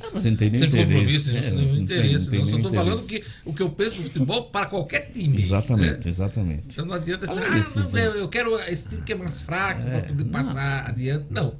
[0.06, 0.86] Ah, mas não tem nem sem interesse.
[0.92, 2.24] compromisso, sem é, nenhum não tem- interesse.
[2.24, 5.10] não tem não, só tô falando que o que eu penso no futebol para qualquer
[5.12, 5.40] time.
[5.42, 6.10] Exatamente, né?
[6.10, 6.62] exatamente.
[6.66, 9.40] Então não adianta dizer, Olha ah, esses não, eu, quero esse time que é mais
[9.40, 11.26] fraco para poder passar adiante.
[11.30, 11.54] Não.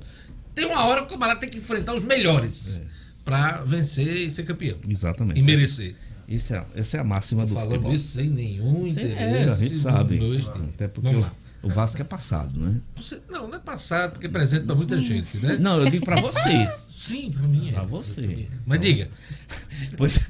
[0.55, 2.83] Tem uma hora que o camarada tem que enfrentar os melhores
[3.25, 4.79] para vencer e ser campeão.
[4.89, 5.41] Exatamente.
[5.41, 5.95] E merecer.
[6.29, 7.95] Isso é, essa é a máxima do Falando futebol.
[7.95, 9.19] isso sem nenhum interesse.
[9.23, 10.19] é, a gente sabe.
[10.19, 10.47] dois.
[10.47, 11.33] Até porque Vamos lá.
[11.65, 12.81] O Vasco é passado, né?
[12.97, 15.57] Você- não, não é passado, porque é presente para muita gente, né?
[15.59, 16.69] Não, eu digo pra você.
[16.89, 17.73] Sim, para mim é.
[17.73, 18.49] Pra você.
[18.67, 19.09] Mas diga.
[19.97, 20.21] Pois,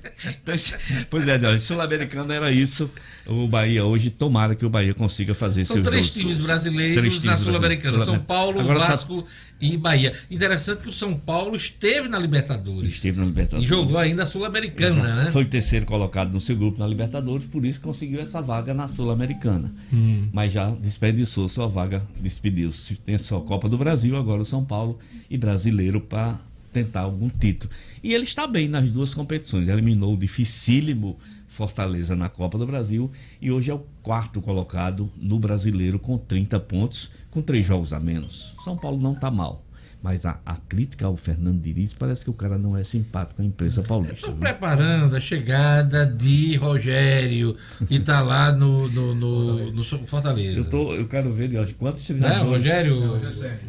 [0.45, 0.75] pois,
[1.11, 2.91] pois é, Sul-Americano era isso.
[3.27, 7.15] O Bahia hoje, tomara que o Bahia consiga fazer São seus três times brasileiros Três
[7.17, 7.97] na times Sul-Americana.
[7.97, 8.05] brasileiros.
[8.07, 9.27] São Paulo, Agora, Vasco
[9.61, 10.15] e Bahia.
[10.31, 12.91] Interessante que o São Paulo esteve na Libertadores.
[12.91, 13.65] Esteve na Libertadores.
[13.65, 15.31] E jogou ainda a Sul-Americana, né?
[15.31, 19.73] Foi terceiro colocado no seu grupo na Libertadores, por isso conseguiu essa vaga na Sul-Americana.
[19.93, 20.29] Hum.
[20.33, 22.97] Mas já desperdiçou sua vaga, despediu-se.
[22.97, 24.99] Tem só Copa do Brasil, agora o São Paulo
[25.31, 26.39] e brasileiro para
[26.73, 27.73] tentar algum título.
[28.03, 29.69] E ele está bem nas duas competições.
[29.69, 31.17] Eliminou o dificílimo
[31.55, 33.11] Fortaleza na Copa do Brasil
[33.41, 37.99] e hoje é o quarto colocado no brasileiro com 30 pontos, com três jogos a
[37.99, 38.55] menos.
[38.65, 39.63] São Paulo não está mal.
[40.01, 43.43] Mas a, a crítica ao Fernando Diniz parece que o cara não é simpático com
[43.43, 44.15] a imprensa paulista.
[44.15, 47.57] Estou preparando a chegada de Rogério,
[47.89, 50.59] que está lá no, no, no, no Fortaleza.
[50.59, 52.67] Eu, tô, eu quero ver Deus, quantos Não é, treinadores.
[52.67, 53.21] Rogério,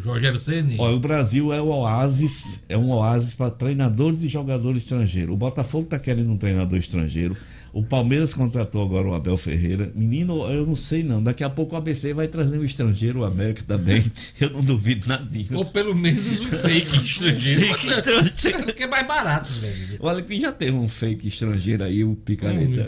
[0.03, 0.75] Rogério Ceni.
[0.77, 5.33] Olha, o Brasil é o oásis, é um oásis para treinadores e jogadores estrangeiros.
[5.33, 7.37] O Botafogo está querendo um treinador estrangeiro.
[7.75, 9.91] O Palmeiras contratou agora o Abel Ferreira.
[9.93, 11.21] Menino, eu não sei não.
[11.21, 14.01] Daqui a pouco o ABC vai trazer um estrangeiro, o América também.
[14.39, 15.49] Eu não duvido nadinho.
[15.57, 17.59] Ou pelo menos um fake estrangeiro.
[17.59, 18.73] Fake estrangeiro.
[18.73, 19.97] Que é mais barato, velho.
[19.99, 22.87] Olha que já teve um fake estrangeiro aí, o Picareta.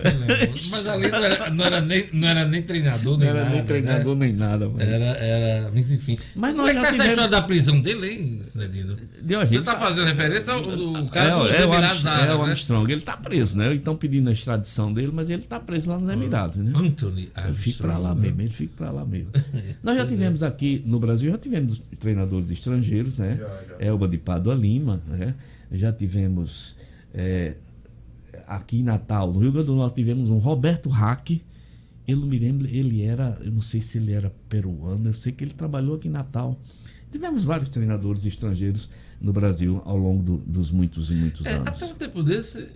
[0.72, 3.56] Mas ali não era, não era nem, não era nem treinador, Não nem era nada.
[3.56, 4.26] nem treinador né?
[4.28, 4.70] nem nada.
[4.70, 4.88] Mas...
[4.88, 6.18] Era, era, mas enfim.
[6.34, 8.42] Mas Como nós é que tá tivemos- história da prisão dele, hein?
[9.22, 10.64] Deus, Você tá fazendo referência ao,
[10.96, 12.50] ao cara é, dos é, o Emirados Armstrong, é Árabes, o né?
[12.50, 12.92] Armstrong.
[12.94, 13.74] Ele tá preso, né?
[13.74, 16.72] Estão pedindo a extradição dele, mas ele tá preso lá nos Emirados, né?
[16.76, 19.32] Anthony Ele fica pra lá Armstrong, mesmo, ele fica pra lá mesmo.
[19.84, 23.40] Nós já tivemos aqui no Brasil, já tivemos treinadores estrangeiros, né?
[23.80, 25.36] Elba de Pádua Lima, né?
[25.72, 26.76] Já tivemos
[27.14, 27.56] é,
[28.48, 31.42] aqui em Natal, no Rio Grande do Norte, tivemos um Roberto Hack.
[32.08, 35.32] Eu não me lembro, ele era, eu não sei se ele era peruano, eu sei
[35.34, 36.58] que ele trabalhou aqui em Natal.
[37.12, 38.90] Tivemos vários treinadores estrangeiros
[39.20, 41.82] no Brasil ao longo do- dos muitos e muitos É, anos.
[41.84, 42.68] até um tempo desse, é,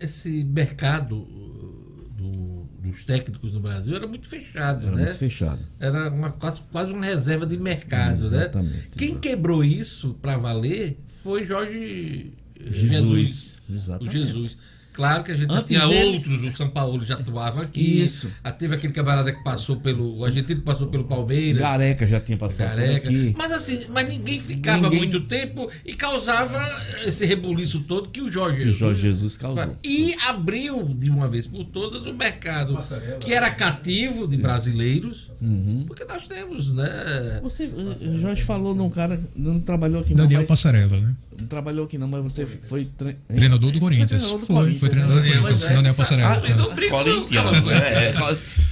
[0.00, 5.02] esse mercado uh, do- dos técnicos no Brasil era muito fechado, Era né?
[5.04, 5.60] muito fechado.
[5.80, 8.84] Era uma, quase, quase uma reserva de mercado, Exatamente, né?
[8.96, 13.58] Quem quebrou isso para valer foi Jorge Jesus, Jesus.
[13.70, 14.08] exatamente.
[14.16, 14.58] O Jesus.
[14.94, 18.00] Claro que a gente já tinha dele- outros, o São Paulo já atuava aqui.
[18.02, 18.30] Isso.
[18.42, 20.18] Ah, Teve aquele camarada que passou pelo.
[20.18, 21.60] O argentino que passou pelo Palmeiras.
[21.60, 23.08] Gareca já tinha passado por Careca.
[23.10, 23.34] aqui.
[23.36, 26.62] Mas assim, mas ninguém ficava Ninguém- muito tempo e causava
[27.04, 28.78] esse rebuliço todo que o Jorge Que o Jesus.
[28.78, 29.76] Jorge Jesus causou.
[29.82, 32.78] E abriu de uma vez por todas o mercado
[33.20, 35.84] que era cativo de brasileiros, Uhum.
[35.86, 37.40] porque nós temos, né?
[37.42, 41.14] Você, o Jorge falou num cara, não trabalhou aqui Daniel mas- Passarela, né?
[41.36, 43.16] Não trabalhou aqui não, mas você foi tre...
[43.26, 44.30] Treinador do Corinthians.
[44.30, 45.70] Foi, Foi, foi treinador do Daniel, Corinthians.
[45.72, 45.92] pois é.
[45.92, 46.34] Passarella.
[46.34, 48.14] Ah, então Corintiano, é, é.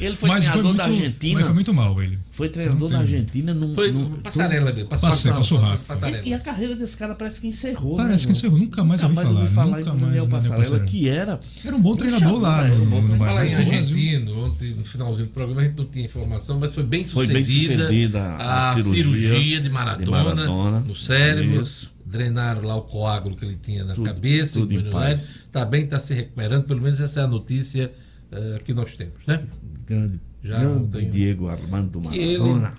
[0.00, 1.34] Ele foi Mas foi treinador muito, da Argentina.
[1.34, 2.18] Mas foi muito mal ele.
[2.32, 3.74] Foi treinador da Argentina num.
[3.74, 4.72] Foi num- passarela.
[4.88, 5.86] Passou, rápido.
[5.86, 6.22] Passarela.
[6.24, 7.96] E, a carreira desse cara parece que encerrou.
[7.96, 8.58] Parece né, que encerrou.
[8.58, 9.46] Nunca mais ouvi falar.
[9.46, 10.86] falar Nunca em mais Daniel Passarela, Passarella.
[10.86, 11.40] que era.
[11.64, 13.58] Era um bom treinador lá um no, Brasil.
[13.58, 17.26] argentino, ontem no finalzinho do programa a gente não tinha informação, mas foi bem Foi
[17.26, 20.80] sucedida, bem sucedida a cirurgia cirurgia, de, maratona, de maratona.
[20.80, 21.66] no cérebro.
[22.12, 22.18] Isso.
[22.18, 24.52] Drenaram lá o coágulo que ele tinha na Tudo- cabeça.
[24.54, 24.98] tudo em diminuíram.
[25.00, 25.48] paz.
[25.50, 26.64] Tá bem, tá se recuperando.
[26.64, 27.92] Pelo menos essa é a notícia
[28.30, 29.42] eh, que nós temos, né?
[29.86, 32.74] Grande, Já grande Diego Armando Que ele- Maradona.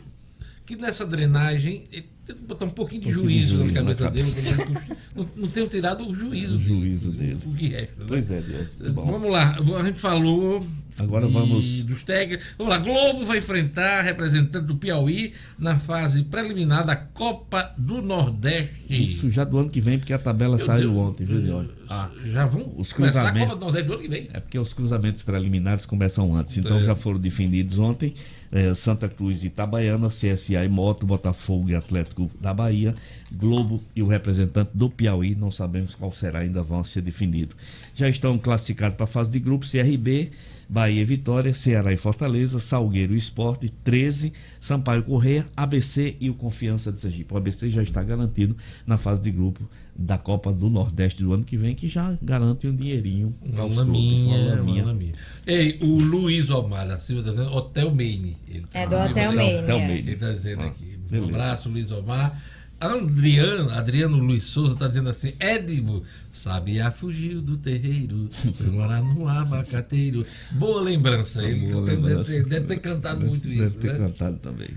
[0.66, 3.84] Que nessa drenagem ele tem que botar um pouquinho de Um pouquinho de juízo, juízo
[3.84, 4.10] na na cabeça
[4.56, 4.64] dele.
[4.64, 4.66] cabeça.
[4.86, 6.70] que ele Não, não tenham tirado o juízo O dele.
[6.80, 7.40] juízo dele.
[7.46, 8.06] O que resta, né?
[8.08, 8.92] Pois é, Deus.
[8.94, 9.06] Bom.
[9.06, 10.66] Vamos lá, a gente falou.
[11.00, 12.46] Agora vamos- Dos técnicos.
[12.58, 18.74] Vamos lá, Globo vai enfrentar representante do Piauí na fase preliminar da Copa do Nordeste.
[18.90, 21.66] Isso já do ano que vem, porque a tabela saiu ontem, viu?
[21.90, 23.48] Ah, Já vão os começar a cruzamentos.
[23.54, 24.30] Copa do Nordeste do ano que vem.
[24.34, 26.84] É porque os cruzamentos preliminares começam antes, então É.
[26.84, 28.14] já foram definidos ontem.
[28.56, 32.94] eh, Santa Cruz e Itabaiana, CSA e Moto, Botafogo e Atlético da Bahia,
[33.36, 37.56] Globo e o representante do Piauí, não sabemos qual será, ainda vão ser definidos.
[37.96, 40.32] Já estão classificados para a fase de grupo CRB,
[40.70, 46.34] Bahia e Vitória, Ceará e Fortaleza, Salgueiro e Esporte, 13, Sampaio Correia, ABC e o
[46.34, 47.34] Confiança de Sergipe.
[47.34, 48.56] O ABC já está garantido
[48.88, 52.66] na fase de grupo da Copa do Nordeste do ano que vem, que já garante
[52.66, 54.86] um dinheirinho para Uma os clubes, uma laminha, uma laminha.
[54.86, 55.12] laminha.
[55.46, 58.38] Ei, o Luiz Omar da Silva está dizendo Hotel Maine.
[58.48, 58.96] Ele tá É do.
[58.96, 59.88] Maine, Hotel é.
[59.88, 60.00] Maine.
[60.00, 60.98] Ele está dizendo Ah, aqui.
[61.06, 61.30] Um beleza.
[61.34, 62.42] abraço, Luiz Omar.
[62.84, 69.28] Adriano, Adriano Luiz Souza está dizendo assim: Édimo, Sabiá fugiu do terreiro, foi morar no
[69.28, 70.26] abacateiro.
[70.52, 71.44] Boa lembrança.
[71.44, 72.32] Ele Boa deve, lembrança.
[72.32, 73.76] ter, deve ter cantado muito Deve isso.
[73.76, 74.00] ter né?
[74.08, 74.70] cantado também.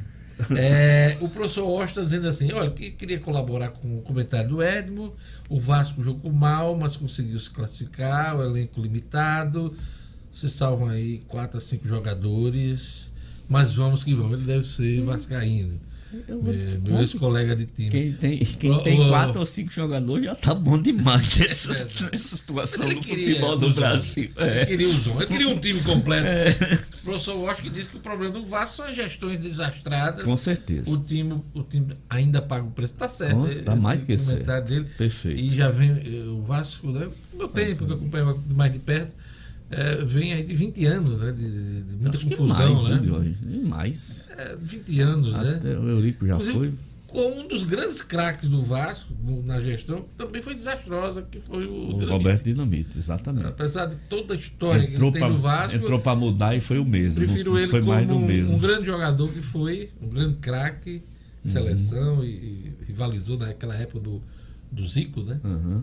[0.55, 4.62] É, o professor Osh está dizendo assim: olha, que queria colaborar com o comentário do
[4.62, 5.15] Edmo.
[5.49, 9.74] O Vasco jogou mal, mas conseguiu se classificar, o elenco limitado.
[10.33, 13.09] Vocês salvam aí quatro a cinco jogadores,
[13.49, 14.35] mas vamos que vamos.
[14.35, 15.81] Ele deve ser Vascaíno.
[16.28, 17.89] Eu vou Meu, dizer, meu ex-colega de time.
[17.91, 21.73] Quem tem, quem O- tem o- quatro ou cinco jogadores já tá bom demais nessa,
[22.11, 24.31] nessa situação do queria futebol do Brasil.
[24.37, 24.51] homens.
[24.53, 24.66] Ele É.
[24.66, 25.07] queria homens.
[25.16, 26.27] Ele queria um time completo.
[26.27, 26.74] É.
[27.07, 30.24] O professor Walsh que disse que o problema do Vasco são as gestões desastradas.
[30.24, 30.91] Com certeza.
[30.91, 32.95] O time, o time ainda paga o preço.
[32.95, 33.41] Tá certo.
[33.65, 34.69] Tá esse mais que comentário certo.
[34.69, 34.87] dele.
[34.99, 35.41] Perfeito.
[35.41, 37.09] E já vem eh, o Vasco, né?
[37.33, 39.12] No meu tempo, que eu acompanho mais de perto,
[39.70, 41.32] eh, vem aí de 20 anos, né?
[41.32, 43.06] De, de muita Acho que confusão, mais, né?
[43.06, 43.36] Jorge?
[43.64, 44.28] Mais.
[44.36, 45.55] É, 20 anos, né?
[45.56, 46.74] Até o Eurico já Inclusive, foi.
[47.09, 49.12] Com um dos grandes craques do Vasco
[49.44, 52.10] na gestão, também foi desastrosa, que foi o, O Dinamite.
[52.10, 53.47] Roberto Dinamite, exatamente.
[53.47, 56.78] Apesar de toda a história Entrou que tem no Vasco, entrou pra mudar e foi
[56.78, 57.24] o mesmo.
[57.24, 58.56] prefiro não ele foi como mais do um, mesmo.
[58.56, 61.02] um grande jogador que foi, um grande craque,
[61.44, 61.52] Uhum.
[61.52, 64.20] seleção e, e rivalizou naquela época do,
[64.72, 65.38] do Zico, né?
[65.44, 65.80] Uhum.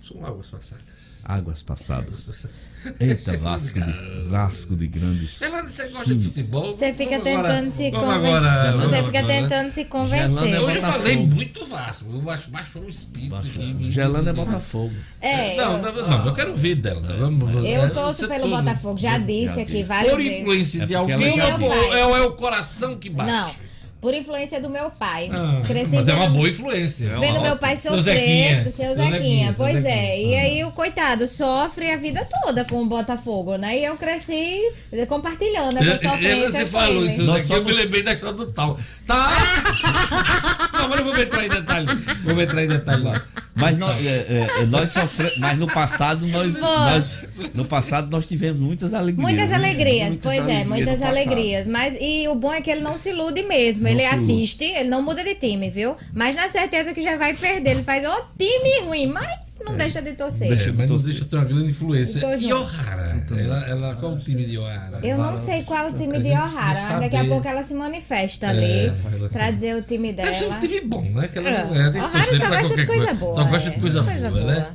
[0.00, 0.84] São águas passadas.
[1.28, 2.30] Águas passadas.
[3.00, 5.42] Eita, Vasco de, Vasco de grandes.
[5.42, 6.36] Ela, você gosta de times.
[6.36, 6.72] futebol?
[6.72, 8.26] Você fica Vamos agora- tentando se vamos convencer.
[8.36, 9.34] agora- Você vamos fica agora.
[9.42, 10.54] tentando se Gerlando convencer.
[10.54, 12.10] é Hoje eu falei muito Vasco.
[12.14, 13.30] Eu acho baixou o espírito.
[13.30, 13.60] Baixou.
[13.62, 14.94] de- de- Gelando é de- Botafogo.
[15.20, 17.00] É, não, eu- não, não, eu quero ver dela.
[17.00, 17.16] né?
[17.18, 19.82] Vamos, Eu é, torço você pelo todo- Botafogo, já disse Já aqui disse.
[19.82, 20.40] várias Por vezes.
[20.40, 23.32] influência É de alguém é, é o coração que bate?
[23.32, 23.50] Não,
[24.00, 25.28] por influência do meu pai.
[25.32, 27.18] Ah, Cresci mas é uma vendo- boa influência.
[27.18, 29.94] Vendo meu pai Seu sofrer, Zequinha, seu Zequinha, Zequinha, seu pois Zequinha.
[29.94, 30.22] é.
[30.22, 33.78] E aí o coitado sofre a vida toda com o Botafogo, né?
[33.78, 34.60] E eu cresci
[35.08, 36.50] compartilhando essa sofrência.
[36.52, 37.12] Você com falou ele.
[37.12, 38.78] isso, eu me somos- lembrei da história do tal.
[39.06, 39.30] Tá!
[40.72, 41.86] não, mas não vou entrar em detalhe.
[42.24, 43.22] Vou entrar em detalhe lá.
[43.54, 47.24] Mas nós, é, é, nós sofremos, mas no passado nós, nós
[47.54, 49.30] no passado nós tivemos muitas alegrias.
[49.30, 49.56] Muitas né?
[49.56, 51.16] alegrias, Muitas pois é, alegrias muitas no passado.
[51.16, 51.66] alegrias.
[51.66, 53.84] Mas e o bom é que ele não se ilude mesmo.
[53.84, 54.22] Não ele se ilude.
[54.32, 55.96] assiste, ele não muda de time, viu?
[56.12, 57.70] Mas na certeza que já vai perder.
[57.70, 60.52] Ele faz ô time ruim, mas não deixa de torcer.
[60.52, 61.08] É, mas não torcer.
[61.10, 62.36] deixa de ser uma grande influência.
[62.36, 62.52] E.
[62.52, 63.24] Ohara?
[63.30, 65.00] Ela, ela, qual o time de Ohara?
[65.02, 68.46] Eu não sei qual é o time de Ohara, daqui a pouco ela se manifesta
[68.46, 70.30] É, ali ela- pra dizer o time dela.
[70.30, 71.28] Deve ser um time bom, né?
[71.28, 71.64] Que ela É.
[71.64, 73.70] não é, tem que Ohara torcer só pra gosta de qualquer coisa boa, Só gosta
[73.70, 73.80] de é.
[73.80, 74.54] coisa, Coisa boa, boa.
[74.54, 74.66] né?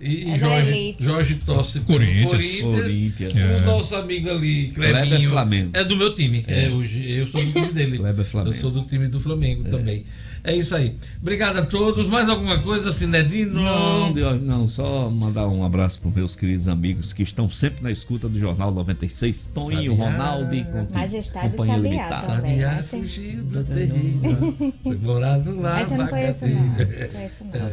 [0.00, 0.96] E, É Jorge.
[1.00, 2.60] Jorge torce Corinthians.
[2.62, 3.32] Corinthians.
[3.34, 5.70] O nosso amigo ali, Kleber Clebinho, Flamengo.
[5.74, 6.44] é do meu time.
[6.46, 6.68] É.
[6.68, 7.98] hoje, eu sou do time dele.
[7.98, 8.54] Kleber Flamengo.
[8.56, 10.06] Eu sou do time do Flamengo também.
[10.44, 10.96] É isso aí.
[11.20, 12.08] Obrigado a todos.
[12.08, 13.60] Mais alguma coisa, Cinedino?
[13.62, 17.90] Não, Deus, não, só mandar um abraço para meus queridos amigos que estão sempre na
[17.90, 19.94] escuta do Jornal 96, Toninho.
[19.94, 22.26] Ronaldo e com- Majestade companhia Sabiá limitada.
[22.36, 22.50] também.
[22.60, 22.84] Sabiá né?
[22.90, 24.72] Tem- fugiu do terreno.
[24.82, 25.80] Foi morar no lá.
[25.80, 26.64] Essa eu não conheço, não.
[26.66, 27.70] Não conheço, não.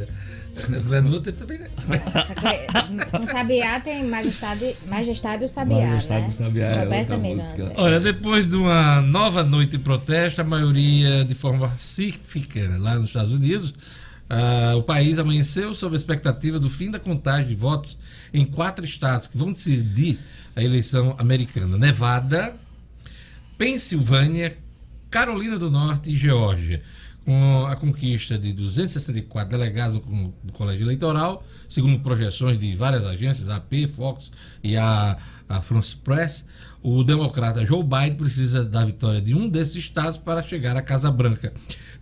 [1.03, 1.69] Não outra também, né?
[1.79, 6.27] Que No Sabiá tem Majestade, Majestade o Sabiá, Majestade né?
[6.27, 7.41] o Sabiá é Roberta outra Miranda.
[7.43, 7.73] música.
[7.75, 13.07] Olha, depois de uma nova noite de protesto, a maioria de forma pacífica lá nos
[13.07, 13.73] Estados Unidos,
[14.27, 17.95] Ah, o país amanheceu sob a expectativa do fim da contagem de votos
[18.33, 20.17] em quatro estados que vão decidir
[20.55, 22.55] a eleição americana: Nevada,
[23.57, 24.57] Pensilvânia,
[25.11, 26.81] Carolina do Norte e Geórgia.
[27.25, 33.55] Com a conquista de 264 delegados no colégio eleitoral, segundo projeções de várias agências, a
[33.55, 34.31] AP, Fox
[34.63, 35.17] e a,
[35.49, 36.45] a France Press,
[36.83, 41.09] o democrata Joe Biden precisa da vitória de um desses estados para chegar à Casa
[41.09, 41.51] Branca.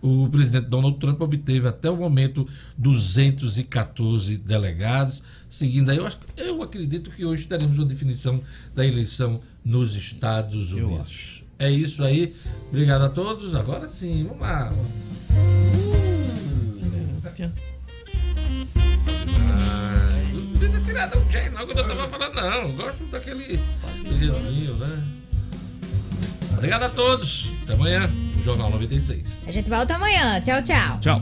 [0.01, 2.45] O presidente Donald Trump obteve até o momento
[2.77, 5.23] 214 delegados.
[5.49, 8.41] Seguindo aí, eu, acho, eu acredito que hoje teremos uma definição
[8.75, 11.32] da eleição nos Estados Unidos.
[11.59, 12.35] É isso aí.
[12.69, 13.55] Obrigado a todos.
[13.55, 14.71] Agora sim, vamos lá.
[19.37, 22.69] Ah, Não devia ter tirado o Jay, não, quando eu tava falando, não.
[22.69, 23.59] Eu gosto daquele
[24.19, 25.03] jezinho, né?
[26.53, 27.49] Obrigado a todos.
[27.63, 29.27] Até amanhã, no Jornal 96.
[29.47, 30.39] A gente volta amanhã.
[30.41, 30.99] Tchau, tchau.
[30.99, 31.21] Tchau.